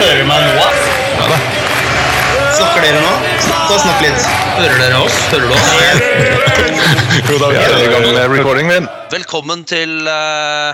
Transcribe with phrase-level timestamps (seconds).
[0.00, 0.68] Hører du meg nå?
[1.18, 1.38] Ja da.
[2.56, 3.10] Snakker dere nå?
[3.44, 4.22] Ta og Snakk litt.
[4.56, 5.18] Hører dere oss?
[5.28, 5.66] Hører du oss?
[7.28, 8.88] Jo da, vi er i gang med recording min.
[9.12, 10.72] Velkommen til eh,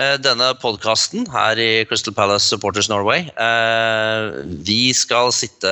[0.00, 3.28] eh, denne podkasten her i Crystal Palace Supporters Norway.
[3.36, 5.70] Uh, vi skal sitte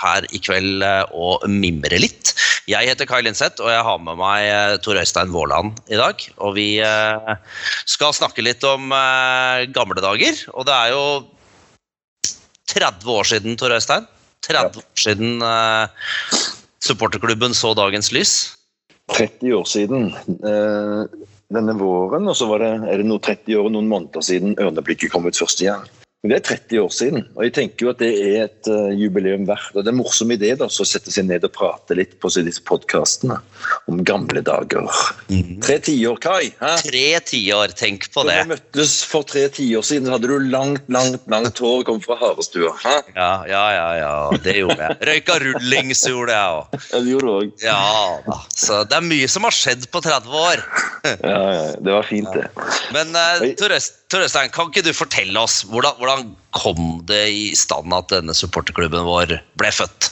[0.00, 0.82] her i kveld
[1.12, 2.32] og mimre litt.
[2.72, 6.24] Jeg heter Kai Lindseth, og jeg har med meg Tor Øystein Våland i dag.
[6.40, 7.34] Og vi uh,
[7.84, 8.94] skal snakke litt om
[9.76, 10.46] gamle dager.
[10.56, 11.04] Og det er jo
[12.74, 14.06] 30 år siden, Tor Øystein.
[14.46, 15.88] 30 år siden eh,
[16.84, 18.34] supporterklubben så dagens lys.
[19.16, 21.02] 30 år siden eh,
[21.54, 24.56] denne våren, og så var det, er det noe 30 år og noen måneder siden
[24.60, 25.86] Ørneblikket kom ut først gang.
[26.24, 28.88] Men Det er 30 år siden, og jeg tenker jo at det er et uh,
[28.90, 29.68] jubileum verdt.
[29.76, 32.16] Og det er en morsom idé da, så å sette seg ned og prate litt
[32.18, 33.36] på disse podkastene
[33.86, 34.88] om gamle dager.
[35.62, 36.48] Tre tiår, Kai.
[36.58, 36.72] Hæ?
[36.88, 38.34] Tre tiår, tenk på det.
[38.34, 41.86] Da vi møttes for tre tiår siden, så hadde du langt, langt, langt hår og
[41.92, 42.74] kom fra Harestua.
[42.82, 42.96] Hæ?
[43.14, 44.10] Ja, ja, ja, ja,
[44.42, 44.98] det gjorde jeg.
[45.12, 46.82] Røyka rullings gjorde jeg òg.
[46.82, 47.54] Ja, det gjorde du òg.
[47.62, 47.78] Ja
[48.26, 48.40] da.
[48.58, 50.66] Så det er mye som har skjedd på 30 år.
[51.06, 52.50] Ja, ja, det var fint, det.
[52.90, 57.26] Men uh, Tor Øst- Tor Øystein, kan ikke du fortelle oss hvordan, hvordan kom det
[57.28, 60.08] i stand at denne supporterklubben vår ble født?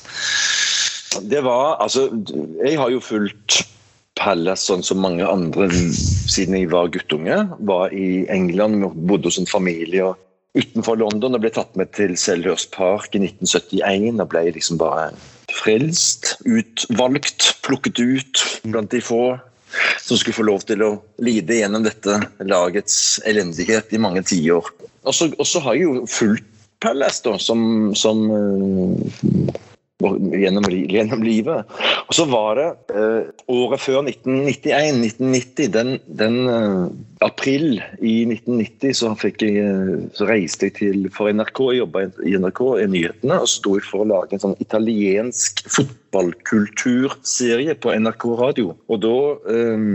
[1.25, 2.11] Det var Altså,
[2.61, 3.63] jeg har jo fulgt
[4.17, 7.39] Palace sånn som mange andre siden jeg var guttunge.
[7.69, 10.13] Var i England, bodde hos en familie
[10.57, 14.21] utenfor London og ble tatt med til Selhurst Park i 1971.
[14.21, 15.11] og ble liksom bare
[15.57, 19.37] frelst, utvalgt, plukket ut blant de få
[20.03, 20.91] som skulle få lov til å
[21.23, 24.69] lide gjennom dette lagets elendighet i mange tiår.
[25.07, 25.15] Og
[25.47, 26.53] så har jeg jo fulgt
[26.85, 29.55] Palace da, som, som eh,
[30.03, 31.65] gjennom, gjennom livet.
[32.07, 36.87] Og så var det eh, året før 1991, 1990, den, den eh,
[37.25, 41.99] april i 1990, så, fikk jeg, eh, så reiste jeg til for NRK, jeg jobba
[42.27, 48.25] i NRK i nyhetene, og sto for å lage en sånn italiensk fotballkulturserie på NRK
[48.43, 48.69] radio.
[48.93, 49.19] Og da
[49.53, 49.87] eh,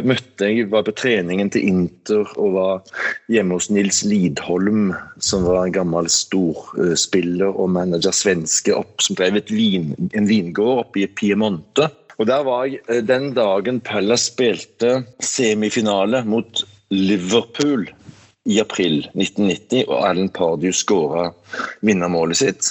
[0.00, 2.98] møtte jeg, var på treningen til Inter og var
[3.32, 9.40] hjemme hos Nils Lidholm, som var en gammel storspiller og manager svenske opp, som drev
[9.40, 11.90] et vin, en vingård oppe i Piemonte.
[12.18, 17.88] Og der var jeg eh, den dagen Pella spilte semifinale mot Liverpool
[18.50, 21.28] i april 1990, og Alan Pardew skåra
[21.86, 22.70] vinnermålet sitt.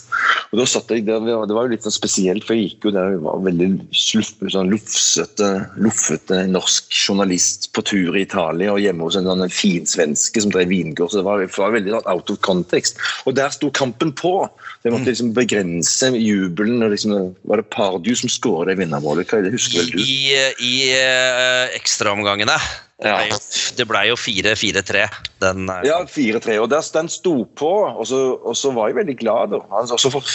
[0.52, 2.92] Og da satt jeg der, Det var jo litt sånn spesielt, for jeg gikk jo
[2.96, 5.50] der jeg var veldig sluff, sånn lufsete,
[5.80, 10.52] loffete norsk journalist på tur i Italia og hjemme hos en sånn fin svenske som
[10.52, 11.14] drev vingård.
[11.14, 13.00] så Det var, det var veldig sånn out of context.
[13.24, 14.36] Og der sto kampen på.
[14.82, 16.84] Så jeg måtte liksom begrense jubelen.
[16.84, 19.30] og liksom, Var det Pardew som skåra det vinnermålet?
[19.30, 20.03] Hva er det husker vel du?
[20.03, 22.59] I, i uh, ekstraomgangene.
[23.02, 23.18] Ja.
[23.26, 23.40] ble
[23.78, 25.06] Det blei jo 4-4-3.
[25.42, 26.58] Den eh, Ja, 4-3.
[26.62, 29.56] Og der, den sto på, og så, og så var jeg veldig glad.
[29.56, 29.62] da.
[29.82, 30.26] Altså, så for,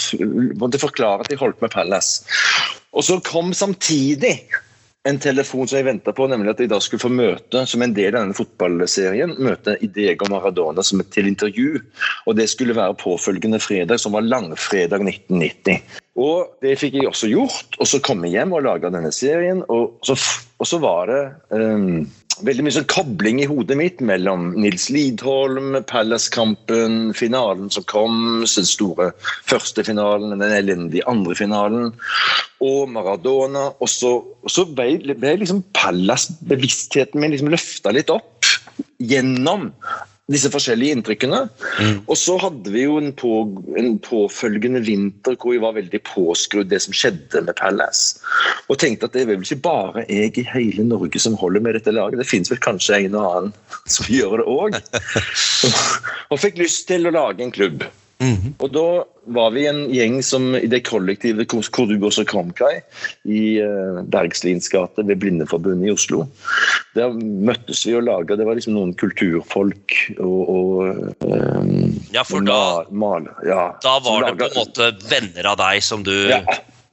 [0.59, 2.27] måtte jeg forklare at jeg holdt med Palace.
[2.91, 4.41] Og så kom samtidig
[5.07, 7.93] en telefon som jeg venta på, nemlig at jeg da skulle få møte, som en
[7.95, 11.79] del av denne fotballserien, møte Idego Maradona som et, til intervju.
[12.27, 15.79] Og det skulle være påfølgende fredag, som var langfredag 1990.
[16.19, 17.79] Og det fikk jeg også gjort.
[17.79, 20.17] Og så kom jeg hjem og laga denne serien, og så,
[20.57, 21.21] og så var det
[21.55, 22.01] um,
[22.45, 28.67] veldig mye sånn kobling i hodet mitt mellom Nils Lidholm, Palace-kampen, finalen som kom, den
[28.69, 29.11] store
[29.47, 31.93] første finalen, den elendige andre finalen,
[32.63, 33.69] og Maradona.
[33.81, 38.51] Og så, og så ble, ble liksom Palace-bevisstheten min liksom løfta litt opp
[38.97, 39.71] gjennom
[40.31, 41.41] disse forskjellige inntrykkene.
[42.05, 43.31] Og så hadde vi jo en, på,
[43.79, 48.19] en påfølgende vinter hvor vi var veldig påskrudd det som skjedde med Palace.
[48.67, 51.79] Og tenkte at det er vel ikke bare jeg i hele Norge som holder med
[51.79, 52.19] dette laget.
[52.19, 53.55] Det finnes vel kanskje en og annen
[53.87, 54.81] som gjør det òg.
[56.31, 57.87] og fikk lyst til å lage en klubb.
[58.57, 58.87] Og da
[59.35, 62.79] var vi en gjeng som i det kollektivet hvor og du også kom, Kai,
[63.29, 66.23] i uh, Bergslins gate ved Blindeforbundet i Oslo.
[66.97, 72.41] Der møttes vi og laga Det var liksom noen kulturfolk og, og um, Ja, for
[72.47, 76.41] da, mal, ja, da var det på en måte venner av deg som du ja,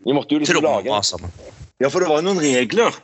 [0.04, 1.32] liksom tromma sammen.
[1.80, 2.94] Ja, for det var jo noen regler.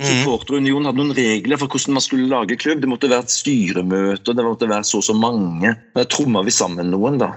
[0.00, 0.08] Mhm.
[0.08, 2.80] Supporterunionen hadde noen regler for hvordan man skulle lage klubb.
[2.80, 5.74] Det måtte være et styremøte, det måtte være så og så mange.
[5.96, 7.34] Da tromma vi sammen noen, da,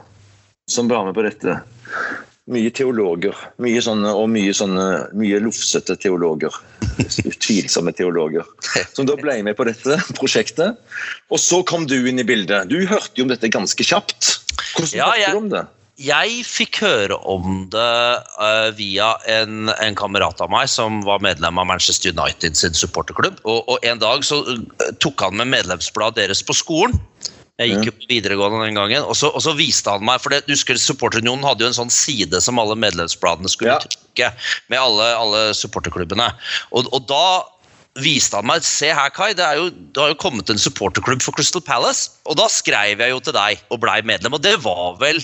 [0.70, 1.58] som var med på dette.
[2.52, 3.38] Mye teologer.
[3.64, 6.56] Mye sånne, og mye, sånne, mye lufsete teologer.
[7.24, 8.48] Utvilsomme teologer.
[8.92, 10.76] Som da ble med på dette prosjektet.
[11.32, 12.68] Og så kom du inn i bildet.
[12.72, 14.36] Du hørte jo om dette ganske kjapt.
[14.74, 15.64] Hvordan Ja, hørte du om det?
[16.04, 17.92] Jeg fikk høre om det
[18.42, 23.38] uh, via en, en kamerat av meg som var medlem av Manchester United sin supporterklubb.
[23.46, 24.58] Og, og en dag så uh,
[25.04, 26.98] tok han med medlemsbladet deres på skolen.
[27.62, 30.34] Jeg gikk jo på videregående den gangen, og så, og så viste han meg For
[30.34, 33.82] det, husker Supporterunionen hadde jo en sånn side som alle medlemsbladene skulle Ja.
[33.84, 34.32] trykke,
[34.74, 36.32] med alle, alle supporterklubbene.
[36.74, 37.44] Og, og da
[38.02, 41.22] viste han meg Se her, Kai, det, er jo, det har jo kommet en supporterklubb
[41.22, 42.10] for Crystal Palace.
[42.26, 45.22] Og da skrev jeg jo til deg og blei medlem, og det var vel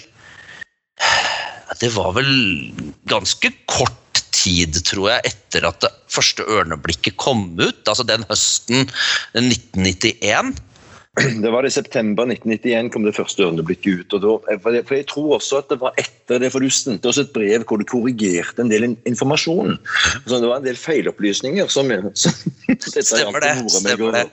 [1.82, 2.30] Det var vel
[3.10, 3.96] ganske kort
[4.36, 7.82] tid, tror jeg, etter at det første ørneblikket kom ut.
[7.90, 8.86] Altså den høsten
[9.34, 10.54] 1991.
[11.44, 14.14] Det var i september 1991 kom det første ørneblikket ut.
[14.18, 17.18] og da, for jeg- tror også at det var etter det, for du sendte oss
[17.22, 19.78] et brev hvor du korrigerte en del informasjon.
[20.26, 22.32] Så det var en del feilopplysninger som, som
[22.80, 23.54] Stemmer det.
[23.72, 24.26] stemmer det.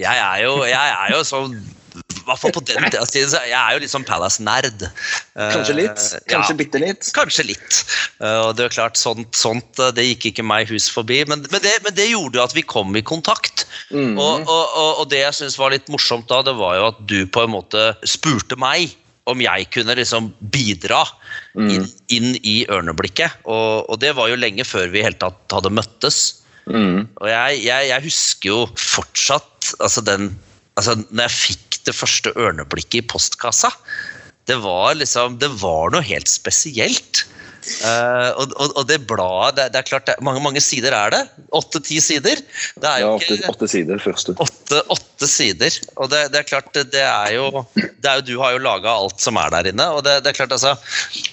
[0.00, 1.58] Jeg er jo, jeg er jo sånn
[2.26, 4.84] hvert fall på den tida, jeg er jo litt sånn Palace-nerd.
[5.36, 6.02] Kanskje litt?
[6.02, 7.08] Eh, Kanskje ja, bitte litt?
[7.16, 7.80] Kanskje litt.
[8.20, 11.22] Eh, Og det er klart, sånt, sånt eh, det gikk ikke meg hus forbi.
[11.30, 13.66] Men, men, det, men det gjorde jo at vi kom i kontakt.
[13.90, 14.14] Mm.
[14.18, 17.02] Og, og, og, og det jeg syns var litt morsomt da, det var jo at
[17.10, 18.96] du på en måte spurte meg
[19.26, 21.00] om jeg kunne liksom bidra
[21.58, 23.42] inn, inn i ørneblikket.
[23.50, 26.44] Og, og det var jo lenge før vi i hele tatt hadde møttes.
[26.70, 27.06] Mm.
[27.22, 30.32] Og jeg, jeg, jeg husker jo fortsatt altså den
[30.76, 33.72] altså Når jeg fikk det første ørneblikket i postkassa,
[34.46, 37.24] det var liksom Det var noe helt spesielt.
[37.82, 41.10] Uh, og, og, og det bladet det, det er klart, det, mange mange sider er
[41.10, 41.22] det.
[41.50, 42.38] Åtte-ti sider.
[42.78, 44.36] Det er Ja, jo åtte, ikke åtte sider første.
[44.38, 45.74] åtte, åtte sider.
[45.96, 48.94] Og det, det er klart, det, er jo det er jo, Du har jo laga
[48.94, 49.88] alt som er der inne.
[49.98, 50.76] Og det, det er klart, altså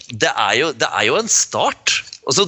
[0.10, 2.00] det er, jo, det er jo en start.
[2.26, 2.48] Og så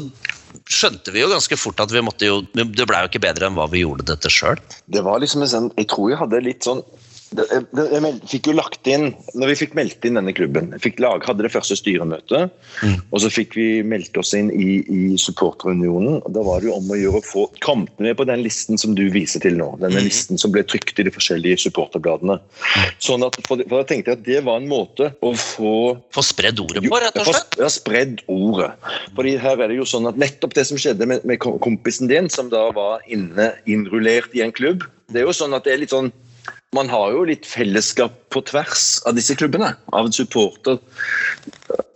[0.72, 3.58] skjønte vi jo ganske fort at vi måtte jo Det blei jo ikke bedre enn
[3.58, 4.58] hva vi gjorde dette sjøl.
[4.90, 6.82] Det var liksom en sånn Jeg tror jeg hadde litt sånn
[7.34, 11.44] jeg meld- fikk jo lagt inn Når vi fikk meldt inn denne klubben lag, Hadde
[11.44, 12.52] det første styremøtet,
[13.12, 16.22] og så fikk vi meldt oss inn i, i supporterunionen.
[16.32, 18.94] Da var det jo om å gjøre å få kommet med på den listen som
[18.96, 19.72] du viser til nå.
[19.82, 22.38] Denne listen som ble trykt i de forskjellige supporterbladene.
[23.04, 25.74] Sånn at, for, for jeg tenkte at det var en måte å få
[26.16, 27.58] Få spredd ordet på, rett og slett.
[27.60, 28.72] ja, spredd ordet.
[29.18, 32.30] Fordi her er det jo sånn at Nettopp det som skjedde med, med kompisen din,
[32.32, 35.82] som da var inne, innrullert i en klubb Det er jo sånn at det er
[35.84, 36.12] litt sånn
[36.74, 39.72] Man har jo litt fellesskap på tvers av disse klubbene.
[39.96, 40.80] Av en supporter.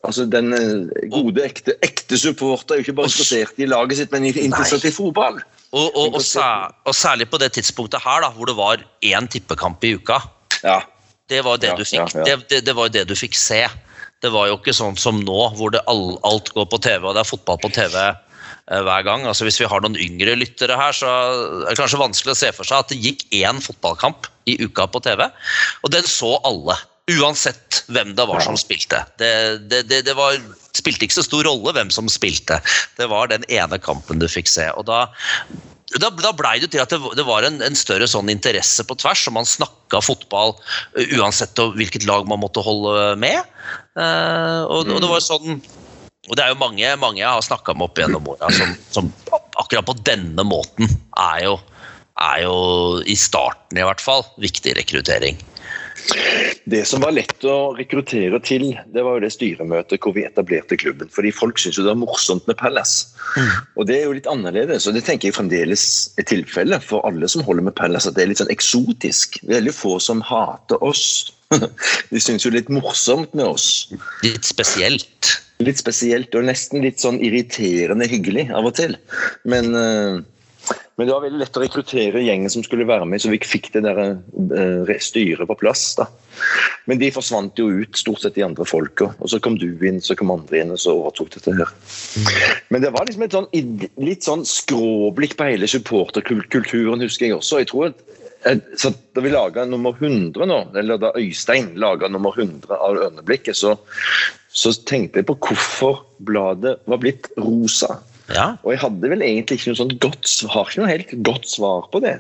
[0.08, 4.14] Altså Den eh, gode, ekte, ekte supporter er jo ikke bare interessert i laget sitt,
[4.14, 5.42] men interessert i fotball.
[5.70, 9.28] Og, og, og, sær, og særlig på det tidspunktet her, da, hvor det var én
[9.30, 10.22] tippekamp i uka.
[10.64, 10.80] Ja.
[11.30, 12.16] Det var det Ja, du fikk.
[12.16, 12.24] ja.
[12.26, 13.66] Det, det, det var det du fikk se.
[14.20, 17.14] Det var jo ikke sånn som nå, hvor det all, alt går på TV, og
[17.16, 18.00] det er fotball på TV
[18.70, 19.26] hver gang.
[19.28, 22.54] Altså Hvis vi har noen yngre lyttere her, så er det kanskje vanskelig å se
[22.56, 25.26] for seg at det gikk én fotballkamp i uka på TV,
[25.84, 26.78] og den så alle.
[27.10, 29.00] Uansett hvem det var som spilte.
[29.18, 29.32] Det,
[29.72, 30.36] det, det, det var,
[30.78, 32.60] spilte ikke så stor rolle hvem som spilte.
[33.00, 34.70] Det var den ene kampen du fikk se.
[34.78, 35.08] og da
[35.98, 39.24] da, da blei det til at det, var en, en større sånn interesse på tvers,
[39.26, 43.42] og man snakka fotball uh, uansett hvilket lag man måtte holde med.
[43.98, 45.58] Uh, og, og det var sånn
[46.30, 49.12] og det er jo mange, mange jeg har snakka med opp gjennom åra som, som
[49.58, 51.56] akkurat på denne måten er jo,
[52.22, 52.58] er jo
[53.10, 55.40] i starten i hvert fall viktig rekruttering.
[56.70, 60.78] Det som var lett å rekruttere til, det var jo det styremøtet hvor vi etablerte
[60.80, 61.10] klubben.
[61.14, 63.10] Fordi folk syns jo det er morsomt med Palace.
[63.76, 65.84] Og det er jo litt annerledes, og det tenker jeg fremdeles
[66.22, 69.42] er tilfellet for alle som holder med Palace, at det er litt sånn eksotisk.
[69.50, 71.34] Veldig få som hater oss.
[72.14, 73.90] De syns jo litt morsomt med oss.
[74.26, 75.36] Litt spesielt.
[75.64, 78.96] Litt spesielt og nesten litt sånn irriterende hyggelig av og til.
[79.50, 80.20] Men, eh,
[80.96, 83.72] men det var veldig lett å rekruttere gjengen som skulle være med, så vi fikk
[83.74, 85.84] det der eh, styret på plass.
[86.00, 86.08] da.
[86.88, 89.10] Men de forsvant jo ut, stort sett de andre folka.
[89.20, 91.74] Og så kom du inn, så kom andre inn, og så overtok dette her.
[92.70, 93.50] Men det var liksom et sånn,
[94.00, 97.64] litt sånn skråblikk på hele supporterkulturen, husker jeg også.
[97.64, 98.06] Jeg tror at
[98.80, 103.58] så Da vi laga nummer 100 nå, eller da Øystein laga nummer 100 av Ørneblikket,
[103.60, 103.74] så,
[104.48, 107.98] så tenkte jeg på hvorfor bladet var blitt rosa.
[108.32, 108.54] Ja.
[108.64, 111.90] Og jeg hadde vel egentlig ikke noe sånt godt, har ikke noe helt godt svar
[111.92, 112.20] på det.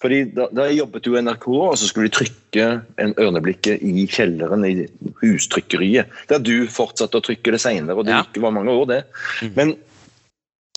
[0.00, 2.66] Fordi da, da jeg jobbet jo i NRK, og så skulle de trykke
[3.04, 4.86] en Ørneblikket i kjelleren i
[5.20, 6.08] hustrykkeriet.
[6.30, 8.22] Der du fortsatte å trykke det senere, og det Ja.
[8.24, 9.02] gikk, var mange år, det.
[9.58, 9.74] Men,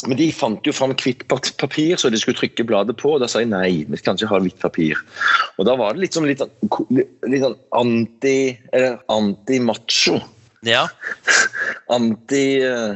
[0.07, 3.13] men de fant jo fram hvitt papir, så de skulle trykke bladet på.
[3.15, 4.95] og Da sa jeg nei, vi kan ikke ha hvitt papir.
[5.61, 10.17] Og da var det liksom litt sånn, anti, eller anti-macho
[10.63, 10.87] ja.
[11.95, 12.95] anti-image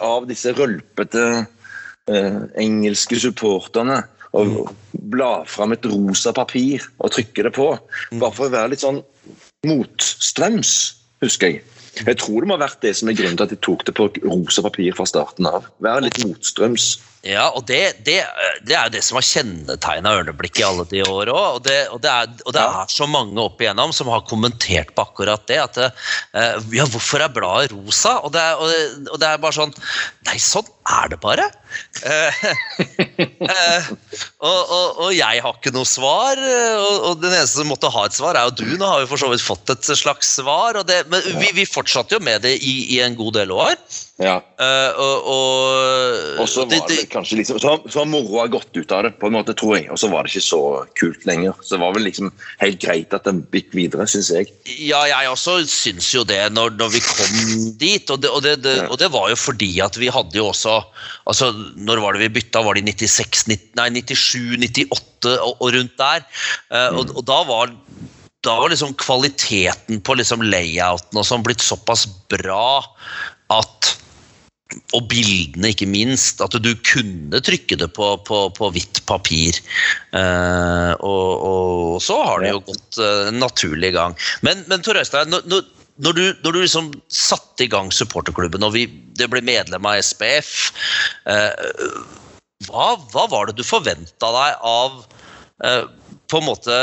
[0.00, 1.46] av disse rølpete
[2.10, 4.02] eh, engelske supporterne.
[4.34, 4.68] Og
[5.14, 7.68] bla fram et rosa papir og trykke det på.
[8.18, 9.00] Bare for å være litt sånn
[9.68, 10.72] motstrøms,
[11.22, 11.62] husker jeg.
[12.02, 13.94] Jeg tror det må ha vært det som er grunnen til at de tok det
[13.96, 15.68] på rosa papir fra starten av.
[15.84, 16.94] Være litt motstrøms.
[17.24, 18.18] Ja, og det, det,
[18.68, 21.46] det er jo det som har kjennetegna Ørneblikk i alle de år òg.
[21.56, 24.92] Og, det, og, det er, og det er så mange opp igjennom som har kommentert
[24.92, 25.60] på akkurat det.
[25.62, 28.18] At eh, ja, hvorfor er bladet rosa?
[28.26, 29.72] Og det, er, og, det, og det er bare sånn
[30.28, 31.48] Nei, sånn er det bare.
[32.04, 32.44] Eh,
[33.48, 33.90] eh,
[34.44, 38.06] og, og, og, jeg har ikke noe svar, og, og, den eneste som måtte ha
[38.08, 38.76] et svar, er jo du.
[38.78, 42.18] Nå har vi for så vidt fått et slags svar, det, men vi, vi fortsatte
[42.18, 43.78] jo med det i, i en god del år.
[44.22, 44.36] Ja.
[44.60, 45.24] Uh, og,
[46.38, 49.16] og, så var det, det kanskje liksom Så, så har moroa gått ut av det,
[49.18, 49.88] på en måte, tror jeg.
[49.90, 50.60] Og så var det ikke så
[51.00, 51.56] kult lenger.
[51.62, 52.30] Så det var vel liksom
[52.62, 54.52] helt greit at den gikk videre, syns jeg.
[54.86, 58.14] Ja, jeg også syns jo det, når, når vi kom dit.
[58.14, 60.78] Og det, og, det, og det, var jo fordi at vi hadde jo også
[61.30, 62.62] altså Når var det vi bytta?
[62.64, 66.26] Var det i 96, 90, nei, 97, 98 og, og rundt der?
[66.72, 67.74] Uh, og, og da var
[68.44, 72.82] da var liksom kvaliteten på liksom layouten og sånn blitt såpass bra
[73.54, 73.94] at
[74.96, 76.40] og bildene, ikke minst.
[76.42, 79.58] At du kunne trykke det på, på, på hvitt papir.
[80.14, 84.16] Uh, og, og, så har det jo gått uh, naturlig i gang.
[84.46, 85.66] Men, men Tor Øystein, når,
[86.02, 88.86] når, du, når, du, liksom satte i gang supporterklubben, og vi,
[89.18, 90.54] det ble medlem av SPF,
[91.30, 91.66] eh,
[92.68, 95.04] hva, hva, var det du forventa deg av
[96.30, 96.76] på en måte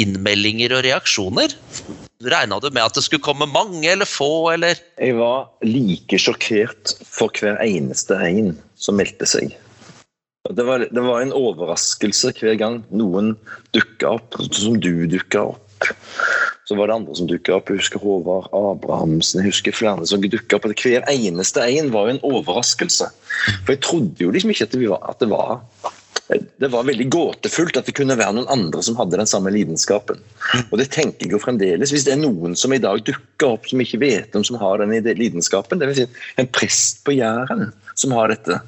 [0.00, 1.52] innmeldinger og reaksjoner?
[2.20, 4.80] Regna du med at det skulle komme mange eller få, eller?
[5.00, 9.54] Jeg var like sjokkert for hver eneste en som meldte seg.
[10.48, 13.34] Det var, det var en overraskelse hver gang noen
[13.76, 15.90] dukka opp, som du dukka opp.
[16.70, 17.70] Så var det andre som dukka opp.
[17.72, 20.68] Jeg husker Håvard Abrahamsen, jeg husker flere som dukka opp.
[20.78, 23.08] Hver eneste en var jo en overraskelse.
[23.64, 25.56] For jeg trodde jo liksom ikke at det var, at det var
[26.30, 30.20] det var veldig gåtefullt at det kunne være noen andre som hadde den samme lidenskapen.
[30.68, 31.90] Og det tenker jeg jo fremdeles.
[31.90, 34.78] Hvis det er noen som i dag dukker opp som ikke vet om som har
[34.78, 36.04] den lidenskapen, dvs.
[36.04, 38.58] Si en prest på Jæren som har dette,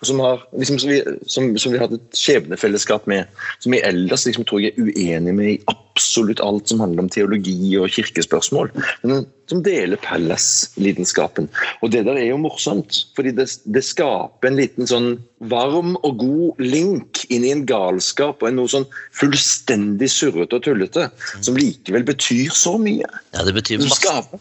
[0.00, 3.30] og som, har, liksom, som, vi, som, som vi hadde et skjebnefellesskap med,
[3.64, 7.12] som jeg ellers liksom, tror jeg er uenig med i absolutt alt som handler om
[7.12, 8.72] teologi og kirkespørsmål,
[9.04, 11.48] men som deler Pallas-lidenskapen.
[11.82, 15.10] Og det der er jo morsomt, fordi det, det, skaper en liten sånn
[15.50, 20.64] varm og god link inn i en galskap og en noe sånn fullstendig surrete og
[20.64, 21.08] tullete,
[21.40, 23.08] som likevel betyr så mye.
[23.34, 24.40] Ja, det betyr masse.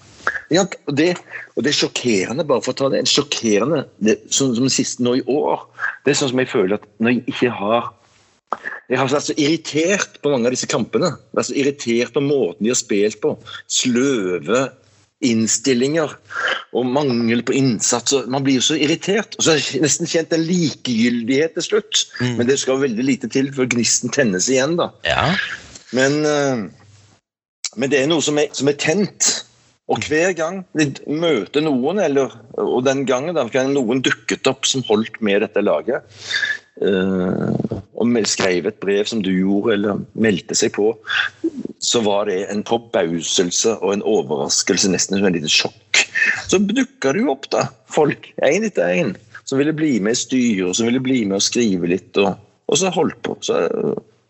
[0.52, 1.14] Ja, og det,
[1.56, 5.06] og det er sjokkerende, bare for å ta det, sjokkerende det, som, som det siste
[5.06, 5.64] nå i år.
[6.04, 7.92] Det er sånn som jeg føler at når jeg ikke har
[8.92, 11.14] jeg har vært så irritert på mange av disse kampene.
[11.32, 13.38] Vært så irritert på måten de har spilt på.
[13.72, 14.66] Sløve
[15.22, 16.16] innstillinger
[16.74, 18.16] og mangel på innsats.
[18.32, 19.38] Man blir jo så irritert.
[19.38, 22.04] Og så har jeg nesten kjent en likegyldighet til slutt.
[22.20, 22.36] Mm.
[22.40, 24.90] Men det skal veldig lite til før gnisten tennes igjen, da.
[25.08, 25.30] Ja.
[25.96, 26.66] Men, eh,
[27.76, 29.32] men, det er noe som er, som er tent.
[29.92, 34.86] Og hver gang vi møter noen, eller, og den gangen da noen dukket opp som
[34.88, 36.06] holdt med dette laget,
[36.80, 37.52] uh,
[38.00, 40.94] og skrev et brev som du gjorde, eller meldte seg på,
[41.82, 46.06] så var det en forbauselse og en overraskelse, nesten som et lite sjokk.
[46.48, 50.22] Så dukka det jo opp, da, folk, én etter én, som ville bli med i
[50.22, 52.40] styret, som ville bli med og skrive litt, og,
[52.72, 53.36] og så holdt på.
[53.44, 53.60] Så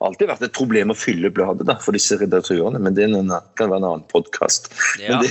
[0.07, 3.71] alltid vært et problem å fylle bladet da, for disse redaktørene, men det en, kan
[3.71, 4.71] være en annen podkast.
[5.01, 5.19] Ja.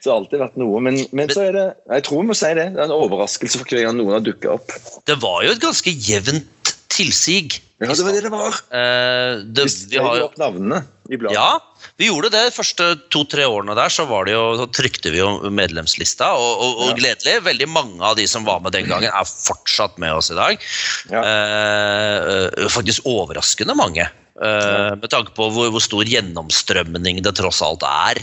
[0.00, 0.82] så det har alltid vært noe.
[0.84, 1.66] Men, men, så er det
[1.96, 4.24] jeg tror vi må si det, det er en overraskelse for hver gang noen har
[4.24, 4.76] dukka opp.
[5.08, 7.60] Det var jo et ganske jevnt tilsig.
[7.80, 8.56] Ja, det var det det var.
[8.72, 11.34] Uh, det, vi har jo opp navnene i bladet.
[11.36, 11.58] Ja,
[11.98, 13.92] vi gjorde det de første to-tre årene der.
[13.92, 16.30] Så, var det jo, så trykte vi jo medlemslista.
[16.38, 16.96] Og, og, og ja.
[17.00, 20.38] gledelig, veldig mange av de som var med den gangen, er fortsatt med oss i
[20.38, 20.70] dag.
[21.10, 21.24] Ja.
[21.26, 24.08] Eh, faktisk overraskende mange.
[24.40, 28.22] Uh, med tanke på hvor, hvor, stor gjennomstrømning det tross alt er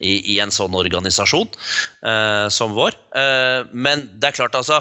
[0.00, 1.50] i, i en sånn organisasjon
[2.06, 2.96] uh, som vår.
[3.12, 4.80] Uh, men det er klart, altså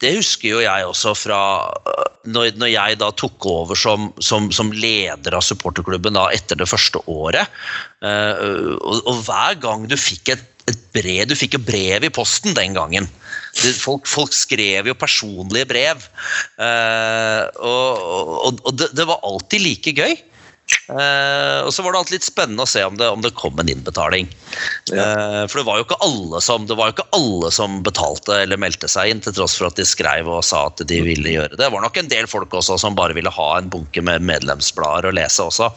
[0.00, 4.48] det husker jo jeg også fra øh, når, når jeg da tok over som, som,
[4.52, 7.48] som, leder av supporterklubben da etter det første året.
[8.00, 12.12] Uh, og, og, hver gang du fikk et, et brev Du fikk jo brev i
[12.12, 13.08] posten den gangen.
[13.80, 16.04] Folk, folk, skrev jo personlige brev.
[16.60, 20.16] Uh, og, og, og det, det, var alltid like gøy.
[20.90, 23.58] Uh, og så var det alltid litt spennende å se om det, om det kom
[23.62, 24.28] en innbetaling.
[24.90, 25.04] Ja.
[25.04, 28.40] Uh, for det var, jo ikke alle som, det var jo ikke alle som betalte
[28.42, 31.34] eller meldte seg inn, til tross for at de skrev og sa at de ville
[31.36, 31.60] gjøre det.
[31.62, 35.10] Det var nok en del folk også som bare ville ha en bunke med medlemsblader
[35.10, 35.70] å lese også.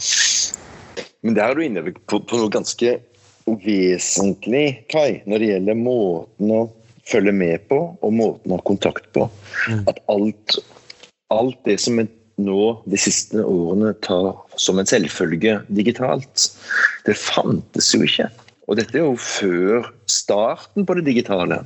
[1.23, 2.97] Men der er du inne på, på noe ganske
[3.43, 6.63] vesentlig, Kai, når det gjelder måten å
[7.09, 9.27] følge med på og måten å ha kontakt på.
[9.67, 9.83] Mm.
[9.91, 10.57] At alt,
[11.33, 11.99] alt det som
[12.41, 14.31] nå de siste årene tar
[14.61, 16.49] som en selvfølge digitalt.
[17.07, 18.29] Det fantes jo ikke.
[18.69, 21.63] Og dette er jo før starten på det digitale.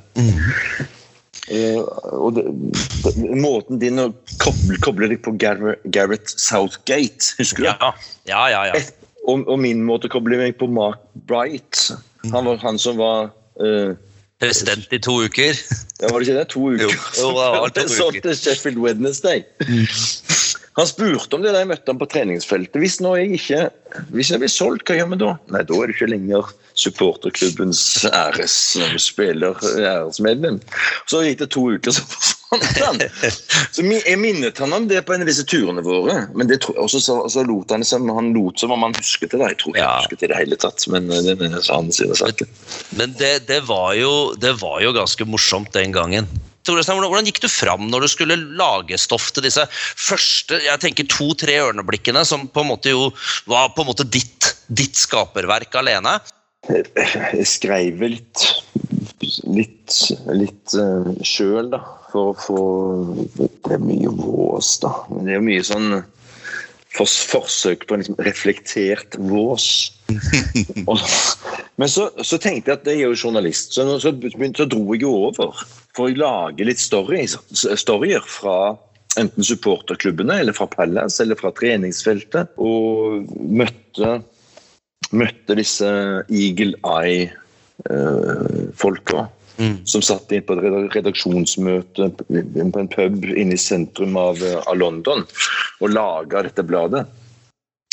[1.48, 1.78] Eh,
[2.12, 2.44] og det,
[3.38, 4.08] måten din å
[4.42, 5.60] koble, koble deg på Gar
[5.94, 7.68] Gareth Southgate, husker du?
[7.70, 7.92] Ja,
[8.28, 8.64] ja, ja.
[8.72, 8.80] ja.
[8.82, 8.92] Et,
[9.28, 11.88] og, og min måte å koble meg på Mark Bright.
[12.32, 13.30] Han var han som var
[13.62, 13.94] uh,
[14.42, 15.56] President i to uker.
[16.02, 16.46] ja, Var det ikke det?
[16.52, 16.84] To uker?
[16.84, 18.04] Jo, jo, det var to uker.
[18.08, 18.20] uker.
[18.28, 19.44] til Sheffield Wednesday.
[20.78, 22.78] Han spurte om det da jeg møtte ham på treningsfeltet.
[22.78, 23.64] Hvis nå jeg ikke
[24.12, 25.30] hvis jeg blir solgt, hva gjør vi da?
[25.54, 30.60] Nei, da er det ikke lenger supporterklubbens æresspiller, æresmedlem.
[31.10, 33.00] Så gikk det to uker, så forsvant han.
[33.74, 36.20] Så jeg minnet han om det på en av disse turene våre.
[36.36, 39.32] Men det, tro- og så, så, lot han som han lot som om han husket
[39.34, 39.40] det.
[39.40, 39.50] da.
[39.52, 39.88] Jeg tror ikke Ja.
[39.94, 42.52] han husket det i det hele tatt, men eh, det er annen side av saken.
[43.00, 46.28] Men det, det, var jo, det var jo ganske morsomt den gangen.
[46.68, 51.58] Hvordan, gikk du fram når du skulle lage stoff til disse første jeg tenker to-tre
[51.68, 53.08] ørneblikkene, som på en måte jo
[53.50, 56.18] var på en måte ditt, ditt skaperverk alene?
[56.68, 58.48] Jeg skrev litt
[59.46, 59.94] litt,
[60.34, 61.82] litt uh, sjøl, da.
[62.08, 62.60] For å få
[63.36, 64.94] Det er mye vås, da.
[65.10, 65.98] Det er jo mye sånn
[67.04, 69.68] forsøk på en liksom reflektert vås.
[70.88, 70.98] Og,
[71.76, 74.82] men så, så tenkte jeg at jeg er jo journalist, så, så, begynte, så dro
[74.94, 75.62] jeg jo over
[75.94, 78.74] for å lage litt story, storyer fra
[79.18, 82.46] enten supporterklubbene eller fra Palace eller fra treningsfeltet.
[82.62, 84.18] Og møtte
[85.16, 85.88] møtte disse
[86.28, 88.28] Eagle Eye-folka.
[89.58, 89.80] Mm.
[89.90, 94.78] Som satt inn på et redaksjonsmøte på en pub inne i sentrum av, eh, av
[94.78, 95.24] London
[95.80, 97.06] og laga dette bladet.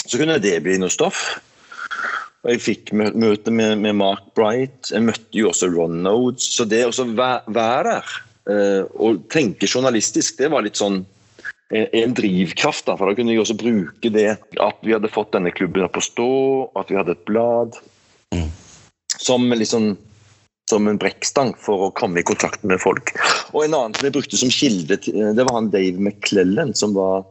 [0.05, 1.39] Så kunne det bli noe stoff.
[2.45, 4.91] Og Jeg fikk møte med, med Mark Bright.
[4.91, 6.45] Jeg møtte jo også Ron Nodes.
[6.53, 8.05] Så det å være der
[8.45, 11.01] eh, og tenke journalistisk, det var litt sånn
[11.69, 12.85] en drivkraft.
[12.85, 15.97] da, for Da kunne jeg også bruke det at vi hadde fått denne klubben opp
[15.97, 16.29] å stå,
[16.77, 17.79] at vi hadde et blad.
[18.35, 18.51] Mm.
[19.17, 19.95] Som liksom
[20.69, 23.13] som en brekkstang for å komme i kontakt med folk.
[23.53, 27.25] Og En annen som jeg brukte som kilde, det var han Dave McClellan, som var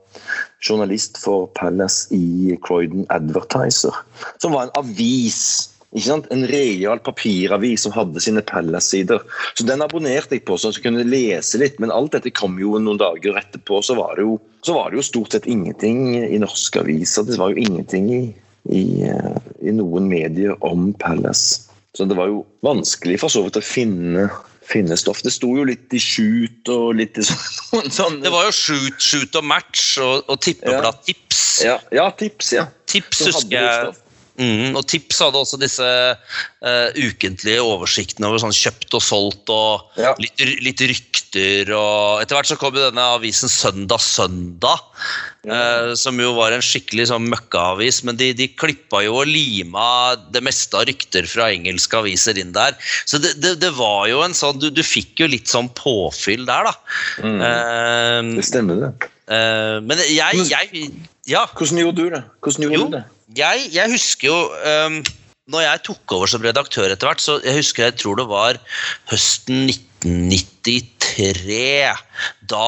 [0.63, 3.95] journalist for Palace i Croydon Advertiser.
[4.39, 5.71] Som var en avis.
[5.95, 6.31] ikke sant?
[6.31, 9.27] En real papiravis som hadde sine Palace-sider.
[9.59, 11.83] Så Den abonnerte jeg på, så jeg kunne lese litt.
[11.83, 13.83] Men alt dette kom jo noen dager etterpå.
[13.83, 14.39] Så var det jo,
[14.71, 17.27] var det jo stort sett ingenting i norske aviser.
[17.27, 18.25] Det var jo ingenting i,
[18.71, 21.74] i, eh, i noen medier om Palace.
[21.95, 24.27] Så det var jo vanskelig for så vidt å finne,
[24.67, 25.23] finne stoff.
[25.23, 28.99] Det sto jo litt i shoot og litt i sånn, sånn Det var jo shoot,
[28.99, 31.45] shoot og match og, og tippeblad tips.
[31.67, 32.67] ja, ja, tips, ja.
[32.91, 33.95] Tips husker jeg
[34.35, 40.01] Mhm, og Tips hadde også disse uh, ukentlige oversiktene over sånn kjøpt og solgt og
[40.01, 40.11] Ja.
[40.19, 41.71] litt, litt rykter.
[41.71, 44.83] og Etter hvert så kom jo denne avisen Søndag Søndag,
[45.47, 48.03] eh, som jo var en skikkelig sånn møkkaavis.
[48.07, 49.87] Men de, de klippa jo og lima
[50.35, 52.75] det meste av rykter fra engelske aviser inn der.
[53.07, 56.43] Så det, det, det var jo en sånn Du, du fikk jo litt sånn påfyll
[56.47, 56.75] der, da.
[57.23, 57.39] Mm.
[57.39, 59.11] Uh, Det stemmer, det.
[59.87, 60.91] men jeg, jeg
[61.31, 61.47] Ja.
[61.57, 62.23] Hvordan gjorde du det?
[62.45, 63.05] Gjorde Jo, du det?
[63.39, 64.39] jeg, jeg husker jo
[64.87, 64.97] um,
[65.51, 68.53] Når jeg tok over som redaktør etter hvert, så jeg husker jeg tror det var
[69.13, 71.93] høsten 1993.
[72.49, 72.67] Da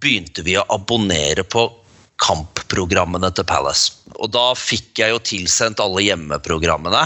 [0.00, 1.62] begynte vi å abonnere på
[2.20, 3.92] kampprogrammene til Palace.
[4.16, 7.02] Og da fikk jeg jo tilsendt alle hjemmeprogrammene.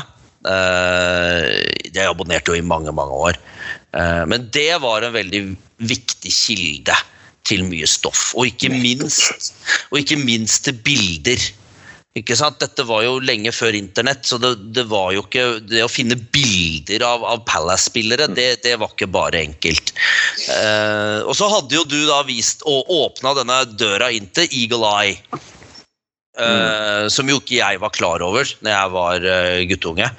[0.46, 1.46] Eh,
[1.90, 3.34] Jeg abonnerte jo i mange, mange år.
[3.92, 5.42] Eh, Men det var en veldig
[5.82, 6.94] viktig kilde
[7.48, 8.30] til mye stoff.
[8.38, 9.52] Og ikke minst,
[9.90, 11.48] og ikke minst til bilder.
[12.18, 12.58] Ikke sant?
[12.58, 16.18] Dette var jo lenge før internett, så det, det var jo ikke Det å finne
[16.18, 19.94] bilder av, av Palace-spillere, det, det var ikke bare enkelt.
[20.50, 24.90] Eh, og så hadde jo du da vist og åpna denne døra inn til Eagle
[24.90, 25.40] Eye.
[26.40, 30.10] Eh, Som jo ikke jeg var klar over når jeg var uh, guttunge.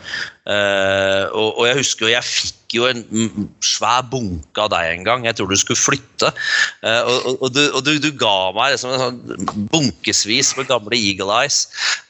[0.41, 4.93] Uh, og, og jeg husker jo jeg fikk jo en mm, svær bunke av deg
[4.93, 5.25] en gang.
[5.27, 6.29] Jeg tror du skulle flytte.
[6.87, 11.35] Og, og, du, og du, du ga meg liksom en sånn bunkesvis med gamle Eagle
[11.41, 11.65] Eyes.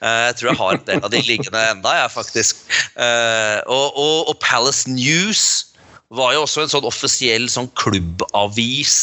[0.06, 2.62] Jeg tror jeg har en del av de liggende enda, jeg, faktisk.
[3.74, 5.71] Og Palace News
[6.12, 8.96] var jo også en sånn offisiell sånn klubbavis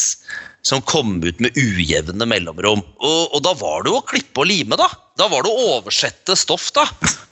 [0.66, 2.83] som kom ut med ujevne mellomrom.
[2.99, 4.88] Og, og da var det jo å klippe og lime, da.
[5.18, 6.85] Da var det å oversette stoff, da.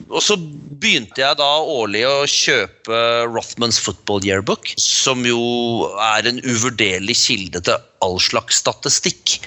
[0.07, 6.41] Og så begynte jeg da årlig å kjøpe Rothmans Football Yearbook, som jo er en
[6.45, 9.37] uvurderlig kilde til all slags statistikk.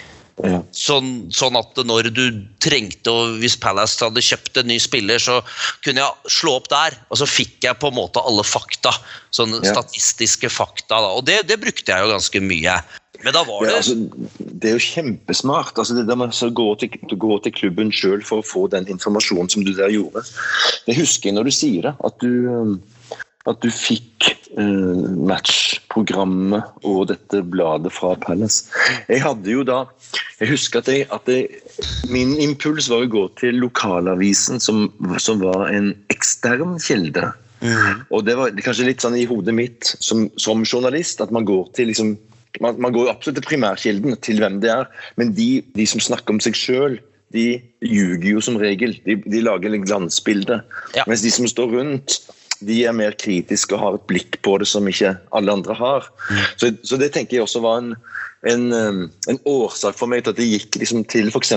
[0.47, 0.61] Ja.
[0.77, 2.25] Sånn, sånn at når du
[2.63, 5.41] trengte, og hvis Palace hadde kjøpt en ny spiller, så
[5.85, 8.95] kunne jeg slå opp der, og så fikk jeg på en måte alle fakta.
[9.35, 9.75] Sånne Ja.
[9.75, 10.99] statistiske fakta.
[11.01, 11.13] Da.
[11.15, 12.81] Og det, det brukte jeg jo ganske mye.
[13.23, 13.95] Men da var Ja, det altså,
[14.39, 15.77] det er jo kjempesmart.
[15.77, 16.89] Altså, det der med å gå til,
[17.21, 20.25] gå til klubben sjøl for å få den informasjonen som du der gjorde.
[20.87, 21.95] Det husker jeg når du sier det.
[22.07, 22.81] At du, um,
[23.49, 24.29] at du fikk
[24.61, 28.69] eh, matchprogrammet og dette bladet fra Palace.
[29.09, 29.85] Jeg hadde jo da
[30.41, 31.49] Jeg husker at, jeg, at jeg,
[32.13, 34.87] min impuls var å gå til lokalavisen, som,
[35.21, 37.29] som var en ekstern kilde.
[38.09, 41.69] Og det var kanskje litt sånn i hodet mitt som, som journalist at man går
[41.77, 42.15] til liksom
[42.65, 44.89] man, man går absolutt til primærkilden, til hvem det er,
[45.21, 46.97] men de, de som snakker om seg sjøl,
[47.31, 48.97] de ljuger jo som regel.
[49.05, 50.57] De, de lager et glansbilde.
[50.97, 51.05] Ja.
[51.07, 52.17] Mens de som står rundt,
[52.67, 56.09] de er mer kritiske og har et blikk på det som ikke alle andre har.
[56.61, 57.95] Så, så det tenker jeg også var en,
[58.49, 61.55] en, um, en årsak for meg til at det gikk liksom til f.eks.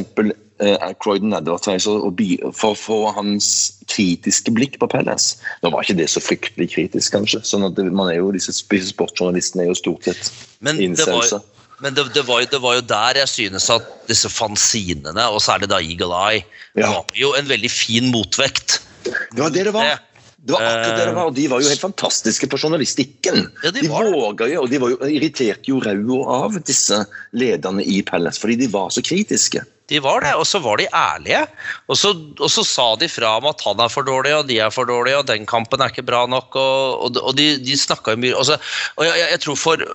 [0.63, 3.47] Uh, Croydon Advertiser og bi, for å få hans
[3.89, 7.41] kritiske blikk på Pellas Nå var ikke det så fryktelig kritisk, kanskje.
[7.49, 10.29] sånn at det, man er jo, Disse sportsjournalistene er jo stort sett
[10.63, 11.41] Men det var,
[11.83, 15.41] men det, det, var jo, det var jo der jeg synes at disse fanzinene, og
[15.43, 16.45] særlig da Eagle Eye,
[16.77, 16.93] Ja.
[16.93, 18.77] var jo en veldig fin motvekt.
[19.03, 19.99] Det var det det var.
[20.43, 20.51] Det.
[20.51, 23.45] Var akkurat det det var, og De var jo helt fantastiske på journalistikken.
[23.63, 26.97] Ja, de de våga jo, og de var jo, irriterte jo ræva av disse
[27.31, 29.63] lederne i Palace, fordi de var så kritiske.
[29.91, 31.45] De var det, og så var de ærlige.
[31.87, 34.59] Og så, og så sa de fra om at han er for dårlig, og de
[34.63, 36.59] er for dårlige, og den kampen er ikke bra nok.
[36.59, 38.59] Og, og, og de, de snakka jo mye og, så,
[38.97, 39.87] og jeg, jeg, tror for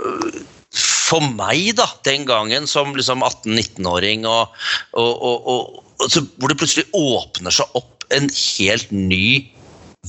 [0.79, 4.57] for meg, da, den gangen som liksom 18-19-åring, og,
[4.93, 9.49] og, og, og, og hvor det plutselig åpner seg opp en helt ny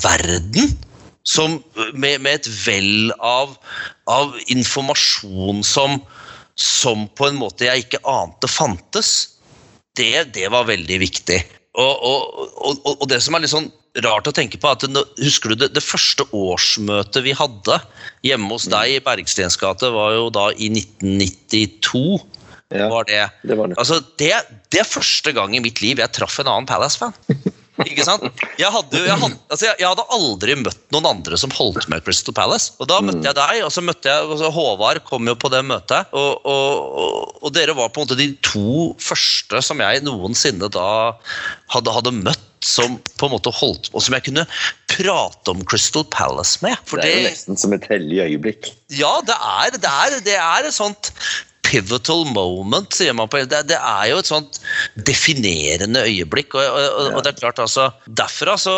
[0.04, 0.78] verden.
[1.30, 1.60] Som,
[1.94, 3.52] med, med et vell av,
[4.10, 6.00] av informasjon som,
[6.58, 9.12] som på en måte jeg ikke ante fantes.
[10.00, 11.38] Det, det var veldig viktig.
[11.78, 13.70] Og, og, og, og det som er litt sånn
[14.06, 14.86] rart å tenke på, at
[15.20, 17.80] husker du det, det første årsmøtet vi hadde
[18.26, 22.20] hjemme hos deg i Bergstens gate, var jo da i 1992.
[22.70, 23.24] Ja, var det.
[23.50, 23.80] det var det.
[23.82, 24.34] Altså, det,
[24.70, 27.16] det er første gang i mitt liv jeg traff en annen Palace-fan.
[27.86, 28.26] Ikke sant?
[28.60, 32.04] Jeg hadde, jeg, hadde, altså jeg, jeg hadde aldri møtt noen andre som holdt med
[32.04, 32.74] Crystal Palace.
[32.82, 35.64] Og da møtte jeg deg, og så møtte jeg altså Håvard kom jo på det
[35.68, 36.12] møtet.
[36.12, 40.72] Og, og, og, og dere var på en måte de to første som jeg noensinne
[40.74, 40.92] da
[41.72, 42.46] hadde, hadde møtt.
[42.60, 44.44] Som på en måte holdt Og som jeg kunne
[44.92, 46.76] prate om Crystal Palace med.
[46.92, 48.68] Det er jo nesten som et hellig øyeblikk.
[48.92, 51.14] ja, det er, det er, det er et sånt
[51.70, 54.60] pivotal moment, sier man på det, det er jo et sånt
[55.08, 56.58] definerende øyeblikk.
[56.58, 58.74] Og, og, og det er klart, altså Derfra så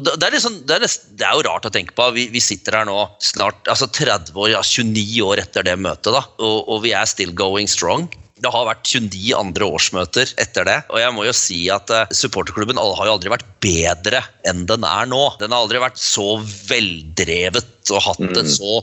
[0.00, 2.08] det, er liksom, det, er nest, det er jo rart å tenke på.
[2.16, 6.12] Vi, vi sitter her nå snart altså 30 år, ja 29 år etter det møtet,
[6.14, 8.08] da, og, og vi er still going strong.
[8.42, 10.78] Det har vært 29 andre årsmøter etter det.
[10.90, 14.86] Og jeg må jo si at eh, supporterklubben har jo aldri vært bedre enn den
[14.88, 15.22] er nå.
[15.40, 18.80] Den har aldri vært så veldrevet og hatt et så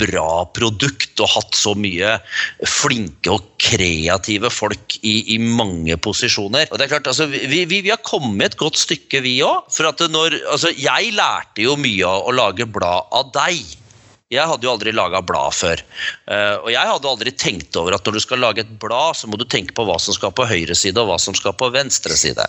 [0.00, 2.14] bra produkt og hatt så mye
[2.68, 6.70] flinke og kreative folk i, i mange posisjoner.
[6.70, 9.68] Og det er klart, altså, vi, vi, vi har kommet et godt stykke, vi òg.
[9.74, 13.60] For at når, altså, jeg lærte jo mye av å lage blad av deg.
[14.30, 15.80] Jeg hadde jo aldri laga blad før.
[16.30, 19.26] Eh, og jeg hadde aldri tenkt over at når du skal lage et blad, så
[19.26, 21.70] må du tenke på hva som skal på høyre side og hva som skal på
[21.74, 22.46] venstre side.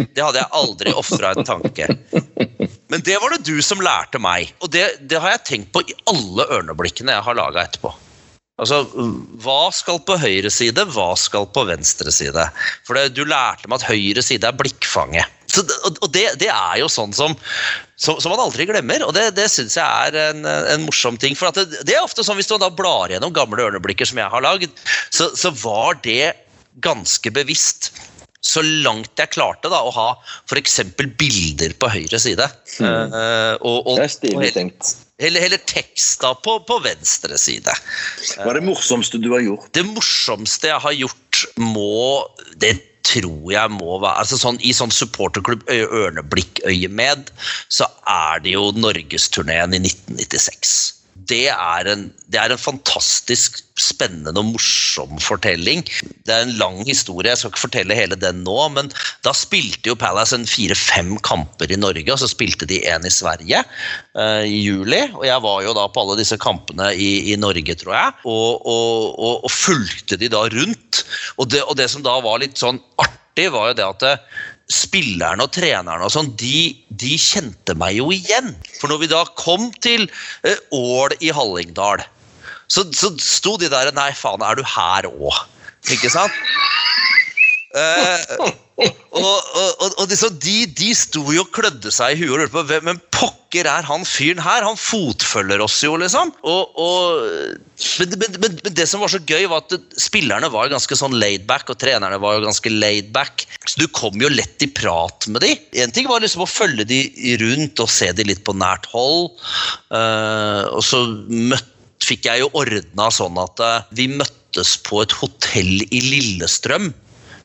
[0.00, 1.90] Det hadde jeg aldri ofra en tanke.
[2.90, 4.54] Men det var det du som lærte meg.
[4.64, 7.92] Og det, det har jeg tenkt på i alle ørneblikkene jeg har laga etterpå.
[8.60, 8.82] Altså,
[9.40, 12.46] Hva skal på høyre side, hva skal på venstre side?
[12.86, 15.36] For det, Du lærte meg at høyre side er blikkfanget.
[15.50, 17.32] Så, og det, det er jo sånn som,
[17.98, 21.34] som, som man aldri glemmer, og det, det syns jeg er en, en morsom ting.
[21.34, 24.30] For det, det er ofte sånn Hvis du da blar gjennom gamle ørneblikker som jeg
[24.30, 24.70] har lagd,
[25.10, 26.36] så, så var det
[26.84, 27.90] ganske bevisst.
[28.40, 30.08] Så langt jeg klarte da å ha
[30.48, 30.80] f.eks.
[30.96, 32.46] bilder på høyre side.
[32.86, 34.94] eh, og, og, Det er stilig tenkt.
[35.20, 37.74] Heller, heller teksta på, på venstre side.
[38.36, 39.70] Hva er det morsomste du har gjort?
[39.76, 42.26] Det morsomste jeg har gjort, må
[42.60, 42.76] Det
[43.10, 47.32] tror jeg må være altså sånn, I sånn supporterklubb Ørneblikk-øyemed,
[47.72, 50.99] så er det jo norgesturneen i 1996.
[51.30, 55.84] Det er, en, det er en fantastisk spennende og morsom fortelling.
[56.26, 58.90] Det er en lang historie, jeg skal ikke fortelle hele den nå, men
[59.26, 63.14] da spilte jo Palace en fire-fem kamper i Norge, og så spilte de en i
[63.14, 65.00] Sverige uh, i juli.
[65.14, 68.66] Og jeg var jo da på alle disse kampene i, i Norge, tror jeg, og,
[68.66, 71.04] og, og, og fulgte de da rundt.
[71.38, 74.16] Og det, og det som da var litt sånn artig, var jo det at det,
[74.70, 76.70] spillerne og trenerne og sånn, de,
[77.02, 78.52] de kjente meg jo igjen.
[78.78, 80.06] For når vi da kom til
[80.46, 82.04] eh, Ål i Hallingdal,
[82.70, 85.42] så, så sto de der Nei, faen, er du her òg?
[85.90, 86.34] Ikke sant?
[87.74, 89.40] Eh, og
[89.80, 92.64] og, og, liksom, de, de sto jo og klødde seg i huet og lurte på
[92.68, 94.64] hvem men pokker er han fyren her?
[94.66, 96.30] Han fotfølger oss jo, liksom.
[96.46, 96.76] Og,
[98.00, 101.48] men, men, men, det som var så gøy, var at spillerne var ganske sånn laid
[101.48, 103.46] back, og trenerne var jo ganske laid back.
[103.66, 105.54] Så du kom jo lett i prat med de.
[105.82, 107.02] En ting var liksom å følge de
[107.42, 109.32] rundt og se de litt på nært hold.
[109.90, 115.12] Uh, og så møtte fikk jeg jo ordna sånn at uh, vi møttes på et
[115.20, 116.88] hotell i Lillestrøm.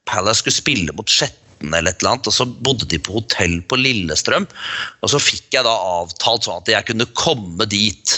[0.10, 3.60] Palace skulle spille mot Skjetten eller et eller annet, og så bodde de på hotell
[3.70, 4.48] på Lillestrøm.
[5.02, 8.18] Og så fikk jeg da avtalt sånn at jeg kunne komme dit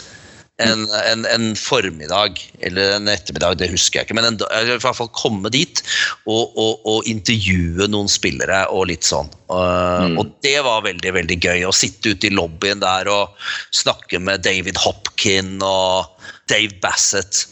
[0.57, 4.97] en, en, en formiddag eller en ettermiddag, det husker jeg ikke, men en, i hvert
[4.97, 5.83] fall komme dit
[6.25, 9.29] og, og, og intervjue noen spillere og litt sånn.
[9.51, 10.17] Uh, mm.
[10.17, 13.37] Og det var veldig veldig gøy å sitte ute i lobbyen der og
[13.75, 16.09] snakke med David Hopkin og
[16.49, 17.45] Dave Bassett.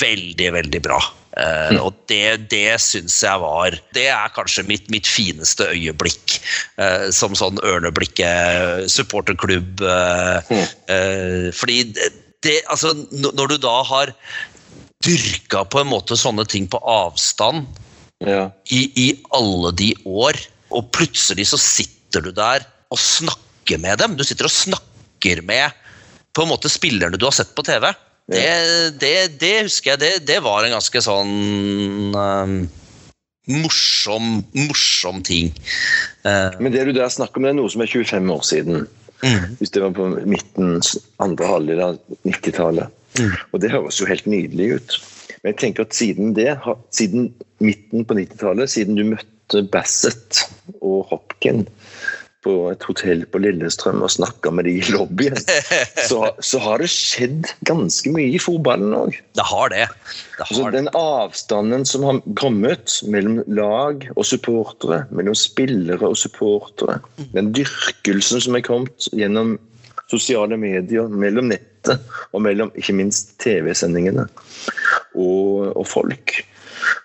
[0.00, 1.02] Veldig, veldig bra.
[1.38, 1.80] Uh, mm.
[1.84, 6.38] Og det, det syns jeg var Det er kanskje mitt, mitt fineste øyeblikk.
[6.80, 9.82] Uh, som sånn Ørneblikket supporterklubb.
[9.84, 11.52] Uh, mm.
[11.54, 11.82] fordi
[12.42, 14.14] det, altså, når du da har
[15.04, 17.66] dyrka på en måte sånne ting på avstand
[18.24, 18.48] ja.
[18.74, 20.38] i, i alle de år,
[20.74, 24.16] og plutselig så sitter du der og snakker med dem.
[24.18, 25.74] Du sitter og snakker med
[26.34, 27.90] på en måte spillerne du har sett på TV.
[28.28, 32.58] Det, det, det husker jeg, det, det, var en ganske sånn um,
[33.48, 35.48] morsom, morsom ting.
[36.26, 38.84] Uh, Men det du der snakker om, det er noe som er 25 år siden.
[39.24, 39.56] Mm.
[39.58, 40.76] Hvis det var på midten,
[41.24, 41.96] andre halvdel av
[42.28, 42.92] 90-tallet.
[43.18, 43.32] Mm.
[43.52, 44.98] Og det høres jo helt nydelig ut.
[45.40, 46.52] Men jeg tenker at siden det,
[46.94, 47.32] siden
[47.64, 50.44] midten på 90-tallet, siden du møtte Bassett
[50.82, 51.64] og Hopkin
[52.46, 55.38] på et hotell på Lillestrøm og snakka med de i lobbyen,
[56.10, 59.16] så, så, har det skjedd ganske mye i fotballen òg.
[59.38, 59.86] Det har det.
[59.88, 66.18] det har altså, den avstanden som har kommet mellom lag og supportere, mellom spillere og
[66.18, 67.00] supportere,
[67.34, 69.56] den dyrkelsen som er kommet gjennom
[70.08, 74.28] sosiale medier, mellom nettet og mellom ikke minst TV-sendingene
[75.18, 76.38] og, og folk,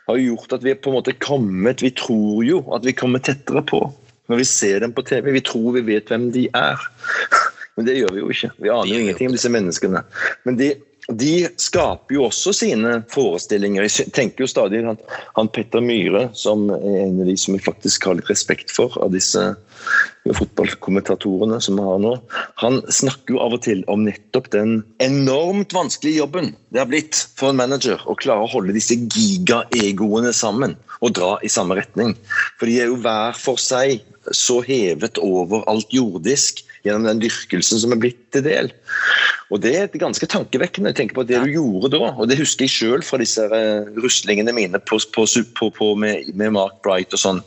[0.08, 3.24] har gjort at vi er på en måte kommet Vi tror jo at vi kommer
[3.24, 3.82] tettere på
[4.32, 5.34] når vi ser dem på TV.
[5.36, 6.80] Vi tror vi vet hvem de er.
[7.76, 8.52] Men det gjør vi jo ikke.
[8.62, 10.04] Vi aner jo ingenting om disse menneskene.
[10.46, 10.74] Men de,
[11.12, 13.86] de, skaper jo også sine forestillinger.
[13.88, 15.00] Jeg tenker jo stadig han,
[15.36, 18.96] han Petter Myhre, som er en av de som jeg faktisk har litt respekt for,
[19.04, 19.44] av disse
[20.24, 22.14] fotballkommentatorene som vi har nå.
[22.64, 27.20] Han snakker jo av og til om nettopp den enormt vanskelige jobben det har blitt
[27.36, 32.16] for en manager å klare å holde disse gigaegoene sammen og dra i samme retning.
[32.60, 34.00] For de er jo hver for seg
[34.32, 38.72] så hevet over alt jordisk gjennom den dyrkelsen som er blitt til del.
[39.54, 40.90] Og Det er ganske tankevekkende.
[40.90, 43.86] Jeg tenker på det du gjorde da, og det husker jeg sjøl fra disse uh,
[44.02, 47.42] ruslingene mine på, på, på, med, med, Mark Bright og sånn.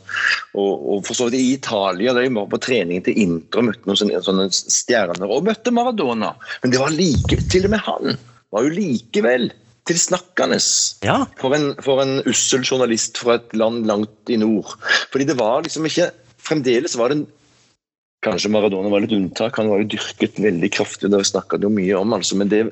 [0.55, 3.69] Og, og for så vidt i Italia, da jeg var på trening til Inter og
[3.69, 6.31] møtte noen sånne, sånne, stjerner, og møtte Maradona.
[6.63, 8.19] Men det var like, til og med han
[8.55, 9.49] var jo likevel
[9.87, 10.59] tilsnakkende
[11.03, 11.17] ja.
[11.39, 14.77] for, en, for en ussel journalist fra et land langt i nord.
[15.11, 16.11] Fordi det var liksom ikke
[16.47, 17.25] Fremdeles var det
[18.25, 21.11] Kanskje Maradona var litt unntak, han var jo dyrket veldig kraftig.
[21.13, 22.63] det snakka jo mye om, altså, men det,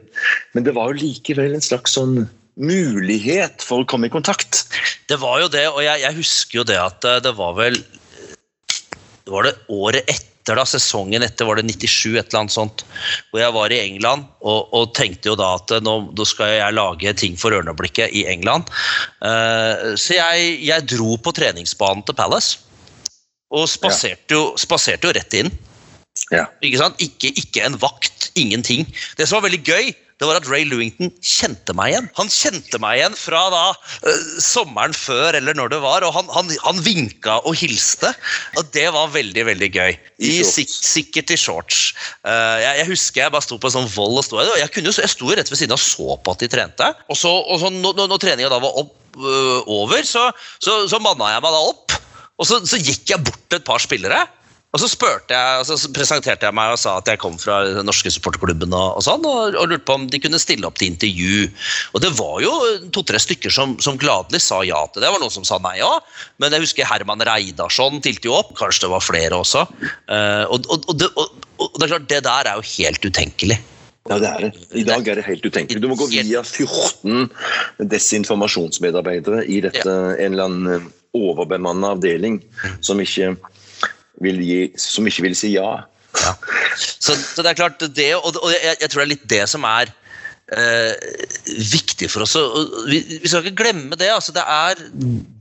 [0.58, 4.66] men det var jo likevel en slags sånn mulighet for å komme i kontakt.
[5.10, 7.78] Det var jo det, og jeg, jeg husker jo det at eh, det var vel
[9.26, 12.84] det var det året etter, da, sesongen etter, var det 97, et eller annet sånt,
[13.32, 16.54] hvor jeg var i England og, og tenkte jo da at eh, nå, da skal
[16.54, 18.70] jeg lage ting for Ørneblikket i England.
[19.26, 22.62] Uh, så jeg, jeg dro på treningsbanen til Palace.
[23.54, 25.52] Og spaserte jo, spaserte jo rett inn.
[26.34, 26.48] Ja.
[26.64, 26.98] Ikke, sant?
[27.04, 28.88] Ikke, ikke en vakt, ingenting.
[29.20, 32.06] Det som var veldig gøy, det var at Ray Lewington kjente meg igjen.
[32.16, 36.30] Han kjente meg igjen fra da uh, sommeren før, eller når det var, og han,
[36.32, 38.14] han, han, vinka og hilste.
[38.56, 39.98] Og det var veldig, veldig gøy.
[40.24, 41.90] I, sik sikkert i shorts.
[42.24, 44.72] Uh, jeg, jeg, husker jeg bare sto på en sånn vold og sto og jeg,
[44.72, 46.92] kunne, jeg sto rett ved siden og så på at de trente.
[47.12, 50.30] Og så, og så når, når treninga da var opp, uh, over, så,
[50.64, 51.85] så, så manna jeg meg da opp.
[52.40, 54.26] Og så, så, gikk jeg bort til et par spillere.
[54.76, 54.90] Og så,
[55.32, 58.74] jeg, så presenterte jeg meg og sa at jeg kom fra den norske supporterklubben.
[58.76, 61.46] Og, og, sånn, og, og, lurte på om de kunne stille opp til intervju.
[61.96, 62.52] Og det var jo
[62.96, 65.06] to-tre stykker som, som, gladelig sa ja til det.
[65.08, 66.04] Det var noen som sa nei òg.
[66.44, 68.52] Men jeg husker Herman Reidarsson tilte jo opp.
[68.60, 69.64] Kanskje det var flere også.
[70.12, 70.68] Uh, og,
[71.00, 73.62] det, og det er klart, det der er jo helt utenkelig.
[74.06, 74.52] Ja, det er det.
[74.78, 75.82] I dag er det helt utenkelig.
[75.82, 77.32] Du må gå via 14
[77.90, 82.40] desinformasjonsmedarbeidere i dette, en eller annen overbemanna avdeling
[82.84, 83.36] som ikke
[84.46, 85.70] gi, som ikke vil si ja.
[86.16, 86.34] ja.
[86.76, 89.44] Så, så, det er klart, det, og, og jeg, jeg, tror det er litt det
[89.52, 89.92] som er
[90.46, 92.36] viktig for oss.
[92.86, 94.12] vi, vi skal ikke glemme det.
[94.14, 94.78] altså det er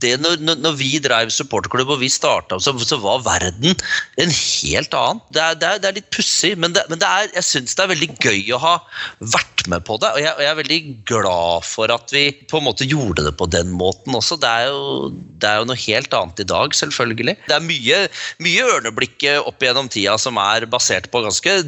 [0.01, 3.75] det Når, når, vi drev supporterklubb og vi starta, så, så var verden
[4.17, 5.21] en helt annen.
[5.29, 7.85] Det er, det er, det er litt pussig, men, det, men er, jeg syns det
[7.85, 8.75] er veldig gøy å ha
[9.19, 10.09] vært med på det.
[10.15, 10.81] Og jeg, og jeg er veldig
[11.13, 14.41] glad for at vi på en måte gjorde det på den måten også.
[14.41, 15.11] Det er jo,
[15.45, 17.37] jo noe helt annet i dag, selvfølgelig.
[17.45, 18.05] Det er mye,
[18.41, 21.61] mye ørneblikket opp gjennom tida som er basert på ganske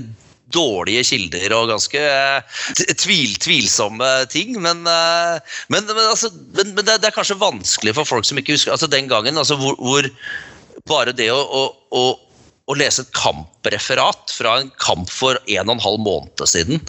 [0.53, 2.59] dårlige kilder og ganske eh,
[2.95, 4.55] tvil, tvilsomme ting.
[4.63, 8.39] Men, eh, men, men, altså, men, men det, det er kanskje vanskelig for folk som
[8.39, 10.07] ikke husker altså Den gangen altså, hvor, hvor
[10.87, 12.05] bare det å, å, å,
[12.67, 16.81] å lese et kampreferat fra en kamp for en og en halv måned siden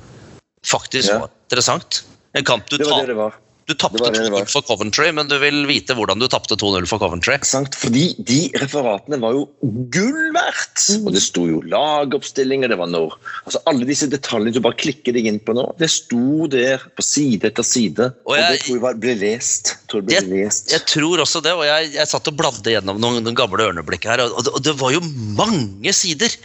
[0.66, 1.20] faktisk Ja.
[1.24, 2.02] var interessant.
[2.36, 3.38] En kamp du, Det var det det var.
[3.68, 4.46] Du tapte det var det det var.
[4.46, 7.36] 2-0 for Coventry, men du vil vite hvordan du tapte 2-0 for Coventry.
[7.44, 7.76] Sant?
[7.76, 9.44] Fordi de referatene var jo
[9.92, 10.86] gull verdt!
[10.88, 11.04] Mm.
[11.04, 15.12] Og det sto jo lagoppstillinger, det var når altså Alle disse detaljene du bare klikker
[15.16, 18.10] deg inn på nå, det sto der på side etter side.
[18.24, 19.74] Og Og, det tror jeg var, ble lest.
[19.90, 20.72] Tror jeg ble lest.
[20.72, 24.08] Jeg tror også det, og jeg, jeg satt og bladde gjennom noen, noen gamle ørneblikk
[24.08, 25.04] her, og det, og det var jo
[25.38, 26.38] mange sider.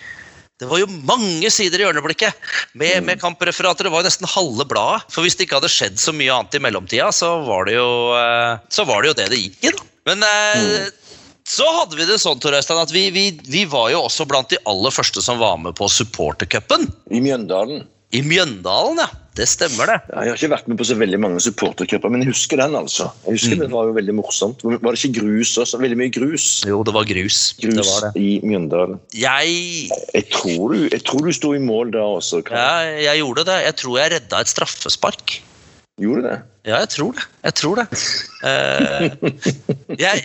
[0.62, 2.36] Det var jo mange sider i ørneblikket
[2.78, 3.88] med, med kampreferater.
[3.88, 5.08] Det var jo nesten halve bladet.
[5.12, 7.88] For hvis det ikke hadde skjedd så mye annet i mellomtida, så var det jo,
[8.20, 9.74] eh, så var det, jo det det gikk i.
[9.74, 9.88] da.
[10.12, 10.92] Men eh,
[11.50, 14.54] så hadde vi det sånn, Tor Øystein, at vi, vi, vi var jo også blant
[14.54, 16.86] de aller første som var med på supportercupen.
[17.12, 17.84] I Mjøndalen.
[18.14, 19.10] I Mjøndalen, ja.
[19.34, 19.96] Det stemmer, det.
[20.14, 22.76] Ja, jeg har ikke vært med på så veldig mange supportercuper, men jeg husker den.
[22.78, 23.08] altså.
[23.26, 23.60] Jeg husker Mm.
[23.64, 24.62] Det var jo veldig morsomt.
[24.64, 25.80] Var det ikke grus også?
[25.82, 26.46] Veldig mye grus.
[26.68, 27.40] Jo, det var grus.
[27.62, 28.22] Grus Det var det.
[28.22, 29.00] i Mjøndalen.
[29.18, 32.44] Jeg Jeg tror du, jeg tror du sto i mål da også.
[32.46, 32.58] Karl.
[32.58, 33.58] Ja, jeg gjorde det.
[33.66, 35.42] Jeg tror jeg redda et straffespark.
[36.00, 36.38] Gjorde det?
[36.64, 37.24] Ja, jeg tror det.
[37.44, 37.86] Jeg tror det.
[38.44, 39.12] Uh,
[40.00, 40.22] jeg,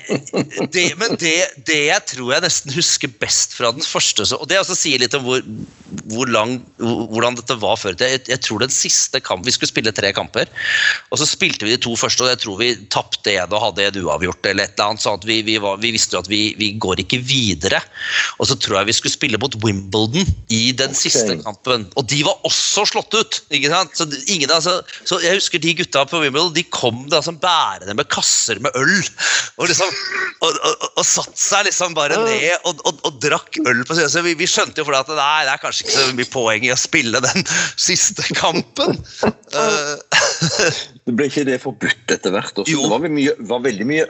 [0.75, 1.33] det men det,
[1.67, 4.99] det jeg tror jeg nesten husker best fra den første så, Og det også sier
[4.99, 5.43] litt om hvor,
[6.11, 7.97] hvor lang, hvordan dette var før.
[7.99, 10.47] Jeg, jeg tror den siste kamp, Vi skulle spille tre kamper,
[11.11, 13.89] og så spilte vi de to første, og jeg tror vi tapte en og hadde
[13.89, 14.47] en uavgjort.
[14.47, 16.71] eller et eller annet, sånn at vi, vi, var, vi visste jo at vi, vi
[16.79, 17.83] går ikke videre.
[18.39, 21.91] Og så tror jeg vi skulle spille mot Wimbledon i den siste kampen.
[21.99, 23.43] Og de var også slått ut!
[23.51, 23.99] ikke sant?
[23.99, 27.95] Så, ingen, altså, så jeg husker de gutta på Wimbledon de kom da som bærende
[27.99, 28.97] med kasser med øl.
[29.59, 29.93] Og liksom,
[30.41, 34.13] og, og, og, og satt seg liksom bare ned og, og, drakk øl på siden.
[34.13, 36.69] Så vi, vi skjønte jo for at nei, det er kanskje ikke så mye poeng
[36.69, 37.49] i å spille den
[37.89, 38.99] siste kampen.
[39.49, 39.95] Eh,
[41.09, 42.53] Det ble ikke det forbudt etter hvert?
[42.53, 42.69] Også?
[42.69, 42.83] Jo.
[42.85, 44.05] Det var, mye, var veldig mye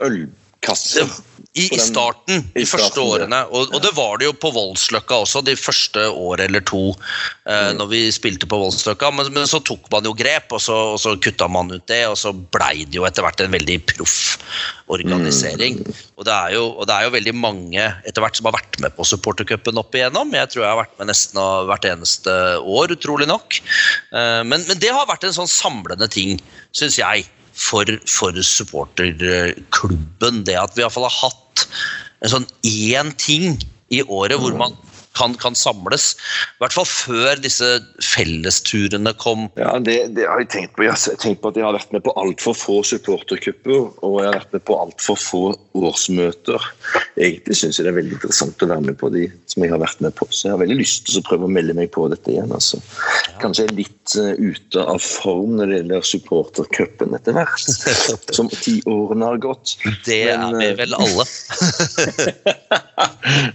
[0.59, 1.09] ølkasser.
[1.57, 3.39] I, I starten, de i første årene.
[3.49, 6.93] Og, og det var det jo på Voldsløkka også, de første året eller to.
[7.49, 9.09] Eh, når vi spilte på Voldsløkka.
[9.11, 12.03] Men, men så tok man jo grep, og så, og så kutta man ut det.
[12.07, 14.37] Og så blei det jo etter hvert en veldig proff
[14.93, 15.81] organisering.
[16.19, 18.95] Og, det jo, og det er jo veldig mange etter hvert som har vært med
[18.95, 20.37] på supportercupen opp igjennom.
[20.37, 21.41] Jeg tror jeg har vært med nesten
[21.71, 23.59] hvert eneste år, utrolig nok.
[24.13, 26.37] Eh, men, men det har vært en sånn samlende ting,
[26.77, 27.27] syns jeg
[27.59, 30.43] for, for supporterklubben.
[30.47, 31.65] Det at vi iallfall har hatt
[32.23, 33.59] en sånn én ting
[33.93, 34.75] i året hvor man
[35.19, 36.13] kan, kan samles.
[36.57, 37.69] I hvert fall før disse
[38.03, 39.47] fellesturene kom.
[39.59, 40.85] Ja, det, det har jeg tenkt på.
[40.87, 44.29] Jeg har tenkt på at jeg har vært med på altfor få supportercuper, og jeg
[44.29, 45.43] har vært med på altfor få
[45.79, 46.69] årsmøter.
[47.19, 49.81] Egentlig syns jeg det er veldig interessant å være med på de som jeg har
[49.81, 52.07] vært med på, så jeg har veldig lyst til å prøve å melde meg på
[52.11, 52.53] dette igjen.
[52.55, 52.81] altså.
[53.43, 57.67] Kanskje jeg er litt eh, ute av form når det gjelder supportercupen etter hvert,
[58.37, 59.77] som tiårene har gått.
[60.07, 61.27] Det Men, er vi eh, vel alle.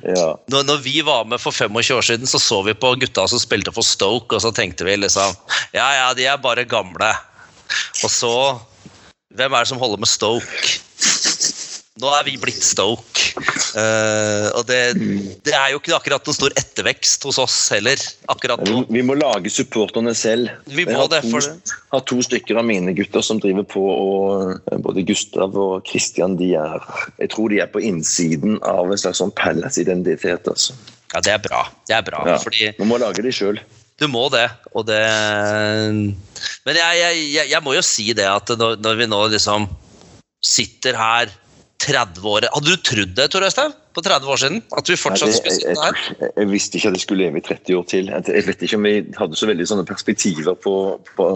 [0.05, 0.29] Ja.
[0.53, 3.41] Når, når vi var med for 25 år siden, så så vi på gutta som
[3.43, 5.37] spilte for Stoke, og så tenkte vi liksom
[5.77, 7.13] Ja, ja, de er bare gamle.
[8.03, 8.35] Og så
[9.35, 10.81] Hvem er det som holder med Stoke?
[12.03, 13.23] Nå er vi blitt Stoke.
[13.75, 14.79] Uh, og det,
[15.47, 17.99] det er jo ikke akkurat noen stor ettervekst hos oss heller.
[18.31, 18.83] akkurat Vi, nå.
[18.91, 20.51] vi må lage supporterne selv.
[20.67, 21.75] Vi Jeg må har det, to, for det.
[21.95, 26.53] har to stykker av mine gutter som driver på, og både Gustav og Christian de
[26.59, 26.83] er
[27.23, 30.51] Jeg tror de er på innsiden av en slags sånn Palace-identitet.
[30.51, 30.75] altså.
[31.13, 31.63] Ja, det er bra.
[31.87, 32.39] Det er bra, Ja.
[32.43, 33.61] fordi Vi må lage de sjøl.
[34.01, 34.99] Du må det, og det
[36.67, 36.99] Men jeg,
[37.31, 39.69] jeg, jeg, må jo si det at når, når vi nå liksom
[40.45, 41.31] sitter her
[41.85, 43.75] 30 år Hadde du trodd det, Tor Øystein?
[43.95, 44.63] På 30 år siden?
[44.75, 46.01] At vi fortsatt jeg, skulle sitte her?
[46.19, 48.11] jeg, jeg visste ikke at jeg skulle leve i 30 år til.
[48.11, 50.75] Jeg vet ikke om vi hadde så veldig sånne perspektiver på,
[51.15, 51.29] på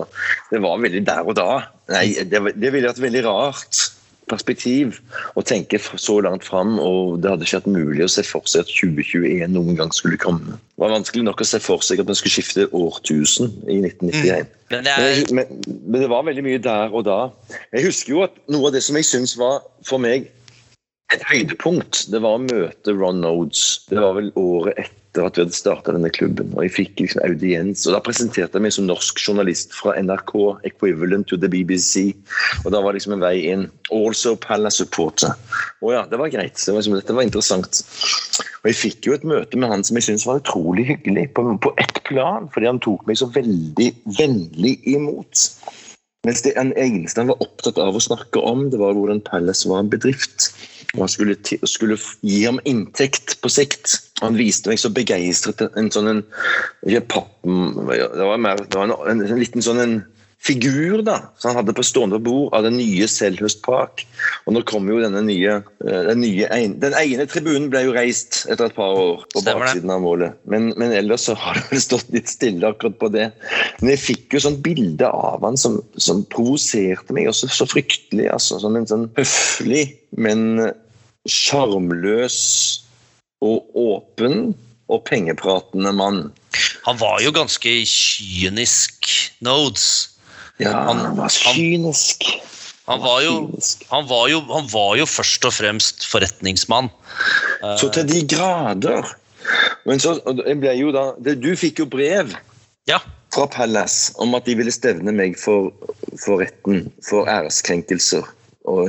[0.50, 1.46] Det var veldig der og da.
[1.94, 3.84] Nei, det, det ville vært veldig rart
[4.30, 5.00] perspektiv
[5.38, 8.66] å tenke så langt fram, og det hadde ikke vært mulig å se for seg
[8.66, 10.58] at 2021 noen gang skulle komme.
[10.58, 14.54] Det var vanskelig nok å se for seg at vi skulle skifte årtusen i 1991.
[14.68, 17.20] Men Men, jeg, jeg, men, men det var veldig mye der og da.
[17.72, 20.28] Jeg husker jo at noe av det som jeg syns var for meg
[21.14, 23.80] et høydepunkt, det var å møte Ron Nodes.
[23.88, 26.52] Det var vel året etter etter at vi hadde starta denne klubben.
[26.54, 27.84] Og jeg fikk liksom audiens.
[27.86, 30.34] Og da presenterte jeg meg som norsk journalist fra NRK,
[30.68, 32.12] equivalent to the BBC.
[32.64, 33.66] Og da var liksom en vei inn.
[33.94, 35.34] Also Palace supporter.
[35.82, 36.58] Å ja, det var greit.
[36.60, 37.82] Det var liksom, dette var interessant.
[38.62, 41.44] Og jeg fikk jo et møte med han som jeg syntes var utrolig hyggelig, på,
[41.64, 42.48] på ett plan.
[42.54, 45.48] Fordi han tok meg så veldig vennlig imot.
[46.26, 49.84] Mens det eneste han var opptatt av å snakke om, det var hvordan Palace var
[49.84, 50.50] en bedrift
[50.96, 51.36] og han skulle,
[51.68, 53.98] skulle, gi ham inntekt på sikt.
[54.22, 56.22] Han viste meg så begeistret en sånn en,
[57.10, 59.98] pappen, Det var, mer, det var en, en, en, liten sånn en
[60.38, 64.04] figur da, som han hadde på stående bord av den nye Selhurst Park.
[64.46, 66.48] Og nå kom jo denne nye, eh, den nye
[66.78, 70.38] Den ene tribunen ble jo reist etter et par år på baksiden av målet.
[70.46, 73.28] Men, men, ellers så har det vel stått litt stille akkurat på det.
[73.80, 78.30] Men jeg fikk jo sånn bilde av han som, som provoserte meg også så fryktelig.
[78.30, 80.70] altså, Som en sånn høflig, men
[81.28, 82.38] sjarmløs
[83.44, 84.52] og åpen
[84.88, 86.20] og pengepratende mann.
[86.86, 89.08] Han var jo ganske kynisk,
[89.44, 89.88] Nodes.
[90.58, 92.24] Ja, han, han var kynisk.
[92.88, 93.32] Han var, jo,
[93.90, 96.88] han, var jo, han var, jo, først og fremst forretningsmann.
[97.76, 99.04] Så til de grader.
[99.84, 102.32] Men så ble jo da Du fikk jo brev
[102.88, 102.98] ja.
[103.32, 105.70] fra Palace om at de ville stevne meg for,
[106.24, 108.24] for retten for æreskrenkelser.
[108.68, 108.88] Og,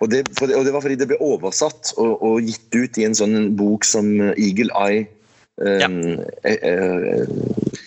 [0.00, 3.16] og, det, og, det, var fordi det ble oversatt og, og, gitt ut i en
[3.18, 5.06] sånn bok som Eagle Eye
[5.62, 5.90] um, ja.
[6.48, 7.28] eh, eh,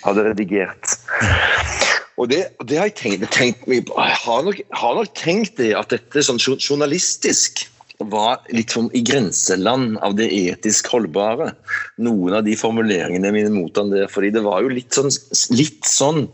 [0.06, 0.96] hadde redigert.
[2.20, 5.94] Og det, det, har jeg tenkt, tenkt jeg har nok, har nok tenkt det at
[5.94, 7.66] dette sånn journalistisk
[8.10, 11.52] var litt i grenseland av det etisk holdbare.
[12.02, 15.12] Noen av de formuleringene mine mot han der, fordi det var jo litt sånn,
[15.54, 16.26] litt sånn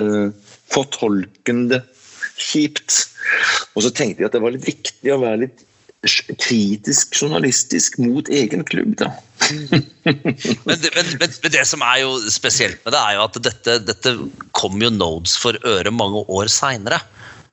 [0.00, 0.28] uh,
[0.72, 1.82] fortolkende
[2.40, 3.02] kjipt.
[3.76, 5.66] Og så tenkte jeg at det var litt viktig å være litt
[6.42, 9.12] kritisk journalistisk mot egen klubb, da.
[9.52, 13.76] men, det, men, men, det som er jo spesielt med det, er jo at dette,
[13.86, 14.14] dette
[14.56, 16.98] kom jo Nodes for øre mange år seinere.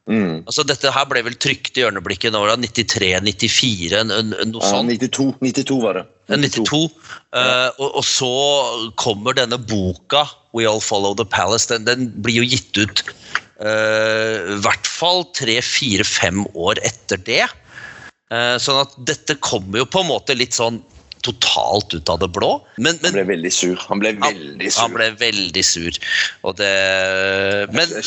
[0.10, 0.42] Mm.
[0.50, 4.90] Altså, dette her ble vel trykt i ørneblikket når da, 93-94, noe sånt?
[4.90, 6.06] Ja, 92, 92 var det.
[6.34, 6.66] 92.
[6.66, 6.82] 92.
[7.30, 8.34] Uh, og, og, så
[8.98, 10.26] kommer denne boka,
[10.58, 11.70] We All Follow the Palace.
[11.70, 13.06] Den, den blir jo gitt ut
[13.60, 17.44] i hvert fall tre, fire, fem år etter det.
[18.30, 20.78] Uh, sånn at dette kommer jo på en måte litt sånn
[21.26, 22.52] totalt ut av det blå.
[22.78, 23.76] Men, men, han ble veldig sur.
[23.90, 24.80] Han ble veldig sur.
[24.84, 26.00] Han ble veldig sur.
[26.48, 26.72] Og det
[27.76, 28.06] Men Jeg,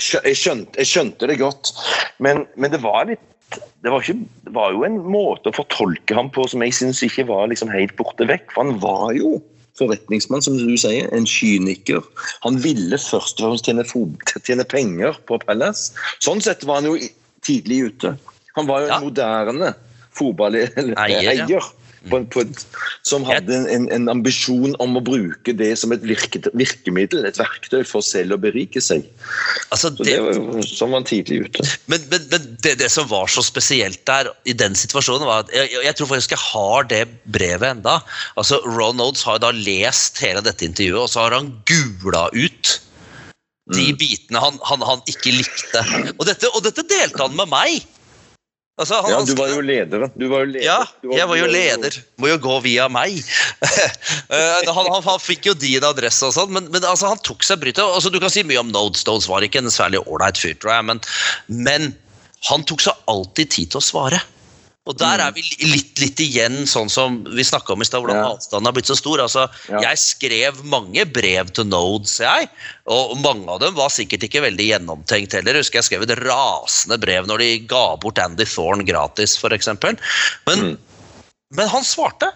[0.00, 1.74] skjønte, jeg, skjønte, jeg skjønte, det godt,
[2.24, 3.30] men, men det var litt
[3.84, 7.02] det var, ikke, det var, jo en måte å fortolke ham på som jeg syns
[7.04, 8.48] ikke var liksom helt borte vekk.
[8.54, 9.36] For han var jo
[9.78, 11.08] forretningsmann, som du sier.
[11.14, 12.04] En kyniker.
[12.46, 13.86] Han ville først og fremst tjene,
[14.40, 15.94] tjene penger på Palace.
[16.24, 16.98] Sånn sett var han jo
[17.44, 18.14] tidlig ute.
[18.58, 19.72] Han var jo en moderne
[20.14, 20.94] fotballeier.
[21.50, 21.64] Ja
[22.10, 22.62] på, på et,
[23.06, 27.82] som hadde en, en, ambisjon om å bruke det som et virke, virkemiddel, et verktøy
[27.88, 29.06] for selv å berike seg.
[29.74, 31.66] Altså, det, så det var sånn var han tidlig ute.
[31.90, 35.52] Men, men, men det, det, som var så spesielt der i den situasjonen, var at
[35.56, 37.98] jeg, jeg tror faktisk jeg har det brevet enda.
[38.40, 42.78] Altså, Ron Oates har da lest hele dette intervjuet, og så har han gula ut
[43.72, 43.96] de mm.
[43.96, 45.80] bitene han, han, han, ikke likte.
[46.18, 47.86] Og dette, og dette delte han med meg.
[48.74, 50.08] Altså, han, ja, du var jo leder.
[50.18, 50.64] Du var jo leder.
[50.66, 51.98] Ja, var, jeg var jo leder.
[52.18, 53.20] Må jo gå via meg.
[54.34, 57.44] Eh, han, han, han, fikk jo din adresse og sånn, men, men altså, han tok
[57.44, 57.84] seg brytet.
[57.84, 60.72] Altså, du kan si mye om Nodestones, Nodes var ikke en særlig ålreit fyr, tror
[60.72, 61.02] jeg, men,
[61.52, 61.90] men
[62.48, 64.20] han tok seg alltid tid til å svare.
[64.84, 65.36] Og der er mm.
[65.38, 68.32] vi litt, litt igjen sånn som vi snakka om i stad, hvordan ja.
[68.34, 69.22] avstanden har blitt så stor.
[69.24, 69.80] Altså, ja.
[69.86, 72.50] Jeg skrev mange brev til Nodes, jeg.
[72.92, 75.56] Og mange av dem var sikkert ikke veldig gjennomtenkt heller.
[75.56, 79.72] Jeg husker jeg skrev et rasende brev når de ga bort Andy Thorne gratis, f.eks.
[79.80, 80.04] Men,
[80.52, 80.74] mm.
[81.56, 82.34] men han svarte.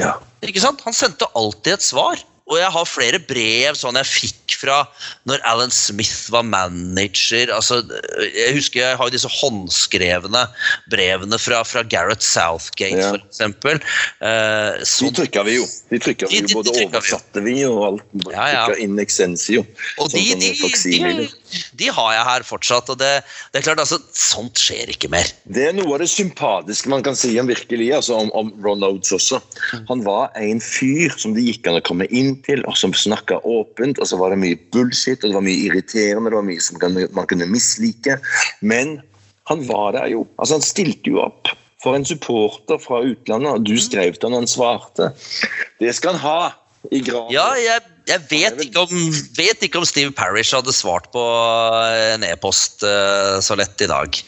[0.00, 0.16] Ja.
[0.44, 0.80] Ikke sant?
[0.88, 2.24] Han sendte alltid et svar.
[2.44, 4.82] Og jeg har flere brev sånn jeg fikk fra
[5.28, 7.48] når Alan Smith var manager.
[7.54, 7.78] altså
[8.20, 10.42] Jeg husker jeg har jo disse håndskrevne
[10.92, 13.14] brevene fra, fra Gareth Southgate, ja.
[13.16, 13.40] f.eks.
[14.20, 15.64] Eh, de trykka vi jo.
[15.88, 18.04] De trykka vi jo, Både de, de oversatte vi og alt.
[18.28, 18.66] Ja, ja.
[18.84, 19.64] inn exensio.
[19.96, 21.28] Og de, de, de,
[21.78, 22.90] de, har jeg her fortsatt.
[22.92, 23.12] og det,
[23.52, 25.30] det, er klart, altså, Sånt skjer ikke mer.
[25.44, 28.84] Det er noe av det sympatiske man kan si om virkelig, altså om, om Ron
[28.86, 29.40] Oates også.
[29.90, 33.40] Han var en fyr som det gikk an å komme inn til, og som snakka
[33.48, 34.00] åpent.
[34.00, 36.80] Og så var det mye bullshit, og det var mye irriterende, det var mye som
[37.18, 38.18] man kunne mislike.
[38.64, 38.98] Men
[39.50, 40.24] han var der jo.
[40.38, 41.52] Altså, han stilte jo opp
[41.84, 45.10] for en supporter fra utlandet, og du skrev til han, han svarte.
[45.82, 46.38] Det skal han ha
[46.92, 47.32] i graven.
[47.34, 48.90] Ja, jeg, jeg vet, ikke om,
[49.36, 51.22] vet, ikke om, Steve Parish hadde svart på
[52.12, 54.18] en e-post uh, så lett i dag.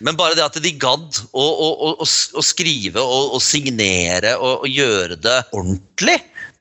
[0.00, 5.18] Men bare det at de gadd å, å, å, å skrive og signere og, gjøre
[5.20, 6.16] det ordentlig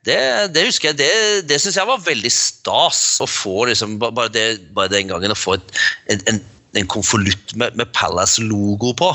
[0.05, 0.19] Det,
[0.53, 2.99] det husker jeg, det, det syns jeg var veldig stas.
[3.23, 4.45] Å få liksom, bare, det,
[4.75, 5.77] bare den gangen å få et,
[6.13, 6.41] en, en,
[6.77, 9.13] en konvolutt med, med Palace-logo på.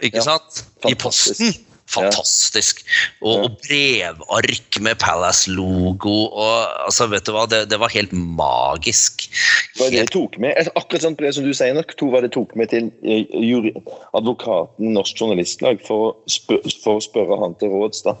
[0.00, 0.64] Ikke Ja, sant?
[0.88, 1.52] I posten.
[1.90, 2.82] Fantastisk.
[3.20, 6.16] Og, og brevark med Palace-logo.
[6.30, 9.26] og altså, vet du hva, det, det var helt magisk.
[9.74, 10.70] Det var det tok med.
[10.74, 13.74] Akkurat sånt brev som du sier nok, to var det tok med til eh, jury,
[14.16, 18.04] advokaten Norsk Journalistlag for, å spør, for å spørre han til råds.
[18.06, 18.16] da.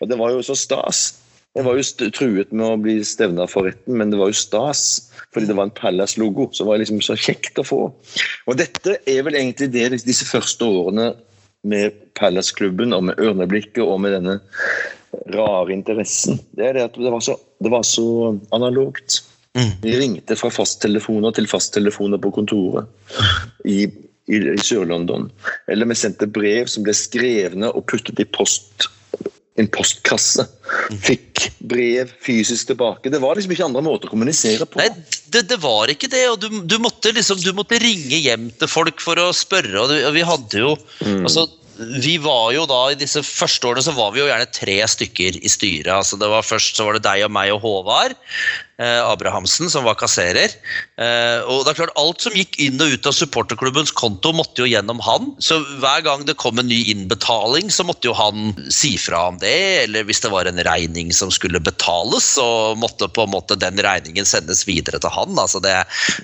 [0.00, 1.06] Og det var jo så stas.
[1.54, 5.04] Jeg var jo truet med å bli stevna for retten, men det var jo stas.
[5.34, 7.78] Fordi det var en Palace-logo, som var liksom så kjekt å få.
[8.46, 11.12] Og dette er vel egentlig det disse første årene
[11.64, 14.38] med Palace-klubben og med Ørneblikket og med denne
[15.34, 16.40] rare interessen.
[16.56, 18.06] Det er det at det var så, det var så
[18.54, 19.22] analogt.
[19.82, 22.88] Vi ringte fra fasttelefoner til fasttelefoner på kontoret
[23.70, 25.28] i, i, i Sør-London.
[25.70, 28.88] Eller vi sendte brev som ble skrevne og puttet i post
[29.60, 30.46] en postkasse.
[31.06, 33.12] Fikk brev fysisk tilbake.
[33.12, 34.80] Det var liksom ikke andre måter å kommunisere på.
[34.80, 34.88] Nei,
[35.30, 36.24] det, det var ikke det.
[36.32, 39.76] og du, du, måtte liksom, du måtte ringe hjem til folk for å spørre.
[39.78, 40.74] og, du, og vi hadde jo
[41.20, 41.46] altså,
[41.78, 45.38] vi var jo da, I disse første årene så var vi jo gjerne tre stykker
[45.40, 45.90] i styret.
[45.94, 48.14] altså det var Først så var det deg og meg og Håvard
[48.82, 50.50] Abrahamsen som var kasserer.
[50.98, 54.64] Eh, og det er klart Alt som gikk inn og ut av supporterklubbens konto, måtte
[54.64, 55.32] jo gjennom han.
[55.42, 59.38] Så hver gang det kom en ny innbetaling, så måtte jo han si fra om
[59.42, 59.84] det.
[59.84, 62.46] Eller hvis det var en regning som skulle betales, så
[62.78, 65.38] måtte på en måte den regningen sendes videre til han.
[65.38, 65.76] altså Det,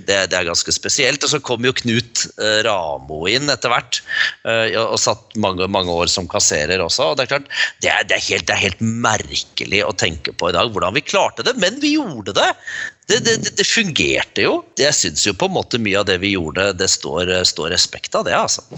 [0.09, 1.23] det, det er ganske spesielt.
[1.25, 4.03] Og så kom jo Knut eh, Ramo inn etter hvert,
[4.49, 7.13] eh, og satt mange, mange år som kasserer også.
[7.13, 7.51] og Det er klart,
[7.85, 10.97] det er, det, er helt, det er helt merkelig å tenke på i dag hvordan
[10.97, 12.40] vi klarte det, men vi gjorde det.
[13.11, 14.53] Det, det, det, det fungerte jo.
[14.79, 18.15] Jeg syns jo på en måte mye av det vi gjorde, det står, står respekt
[18.15, 18.63] av det, altså.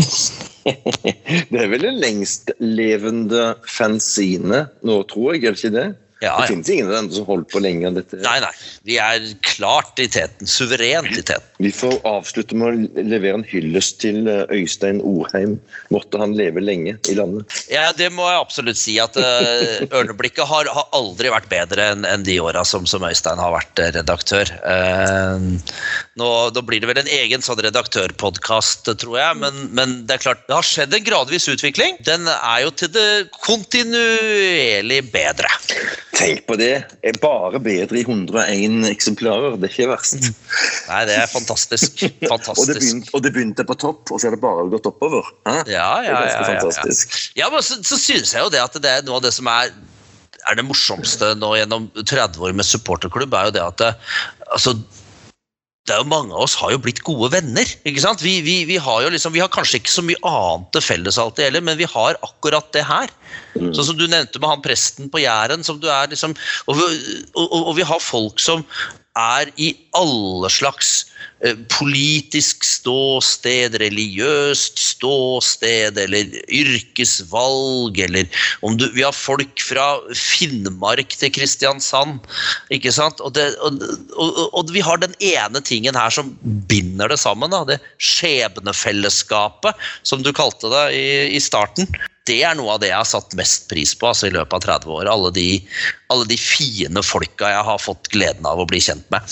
[0.62, 5.88] Det er vel det lengstlevende fanzine nå, tror jeg, er det ikke det?
[6.22, 8.18] Ja, det finnes ingen av dem som holder på lenger enn dette.
[8.22, 8.52] Nei, nei.
[8.86, 10.46] Vi er klart i teten.
[10.46, 11.48] Suverent i teten.
[11.58, 15.56] Vi får avslutte med å levere en hyllest til eh, Øystein Orheim.
[15.90, 17.50] Måtte han leve lenge i landet.
[17.72, 18.94] Ja, det må jeg absolutt si.
[19.02, 23.42] at uh, Ørneblikket har, har aldri vært bedre enn en de åra som, som Øystein
[23.42, 24.54] har vært eh, redaktør.
[24.62, 25.58] Uh,
[26.22, 30.24] nå, nå blir det vel en egen sånn redaktørpodkast, tror jeg, men, men det er
[30.28, 31.98] klart, det har skjedd en gradvis utvikling.
[32.06, 33.10] Den er jo til det
[33.42, 35.50] kontinuerlig bedre.
[36.12, 36.72] Tenk på det!
[37.08, 39.56] Er bare bedre i 101 eksemplarer.
[39.60, 40.26] Det er ikke verst.
[40.90, 42.02] Nei, det er fantastisk.
[42.04, 42.80] Og, det Fantastisk.
[42.80, 45.30] begynte, og det begynte på topp, og så er det bare gått oppover.
[45.48, 45.56] Hæ?
[45.56, 46.50] Ja, Det ja, er ja, ganske ja, ja.
[46.50, 47.16] fantastisk.
[47.40, 49.48] Ja, men så, så synes jeg jo det at det er noe av det som
[49.52, 49.72] er
[50.50, 53.90] er det morsomste nå gjennom 30 år med supporterklubb, er jo det at det,
[54.50, 54.74] altså,
[55.88, 57.66] det er jo Mange av oss har jo blitt gode venner.
[57.88, 58.22] ikke sant?
[58.22, 61.18] Vi, vi, vi har jo liksom, vi har kanskje ikke så mye annet til felles
[61.18, 63.10] alltid heller, men vi har akkurat det her.
[63.58, 65.66] Sånn som du nevnte med han presten på Jæren.
[65.66, 66.36] som du er liksom,
[66.70, 68.62] og, og, og, og vi har folk som
[69.18, 71.11] er i alle slags
[71.72, 81.32] politisk ståsted, religiøst ståsted eller yrkesvalg, eller om du Vi har folk fra Finnmark til
[81.34, 82.20] Kristiansand,
[82.70, 83.20] ikke sant?
[83.24, 83.82] Og, det, og,
[84.14, 86.34] og, og vi har den ene tingen her som
[86.70, 89.74] binder det sammen, da, det skjebnefellesskapet,
[90.06, 91.90] som du kalte det i, i starten.
[92.28, 94.66] Det er noe av det jeg har satt mest pris på altså, i løpet av
[94.84, 95.10] 30 år.
[95.10, 95.46] Alle de,
[96.14, 99.26] alle de fine folka jeg har fått gleden av å bli kjent med.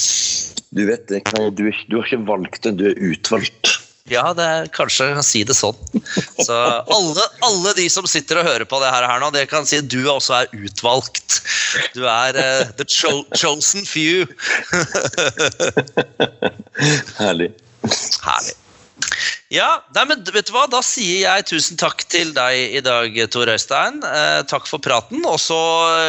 [0.71, 1.25] Du vet det,
[1.59, 3.73] du, du har ikke valgt det, du er utvalgt.
[4.11, 5.77] Ja, det er kanskje jeg kan si det sånn.
[6.43, 9.66] Så alle, alle de som sitter og hører på det her, her nå, dere kan
[9.68, 11.41] si at du også er utvalgt.
[11.95, 14.27] Du er uh, the cho chosen few.
[17.21, 17.53] Herlig.
[18.25, 18.57] Herlig.
[19.51, 20.68] Ja, nei, men vet du hva?
[20.70, 23.96] Da sier jeg tusen takk til deg i dag, Tor Øystein.
[24.07, 25.24] Eh, takk for praten.
[25.26, 25.59] Og så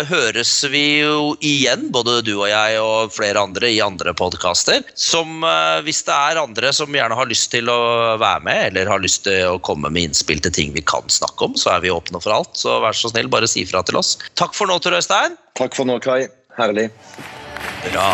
[0.05, 4.85] høres vi jo igjen, både du og jeg og flere andre, i andre podkaster.
[4.93, 7.81] Som eh, hvis det er andre som gjerne har lyst til å
[8.21, 11.49] være med, eller har lyst til å komme med innspill til ting vi kan snakke
[11.49, 12.53] om, så er vi åpne for alt.
[12.61, 14.19] Så vær så snill, bare si fra til oss.
[14.37, 15.33] Takk for nå, Tor Øystein.
[15.57, 16.27] Takk for nå, Kai.
[16.61, 16.91] Herlig.
[17.89, 18.11] Bra.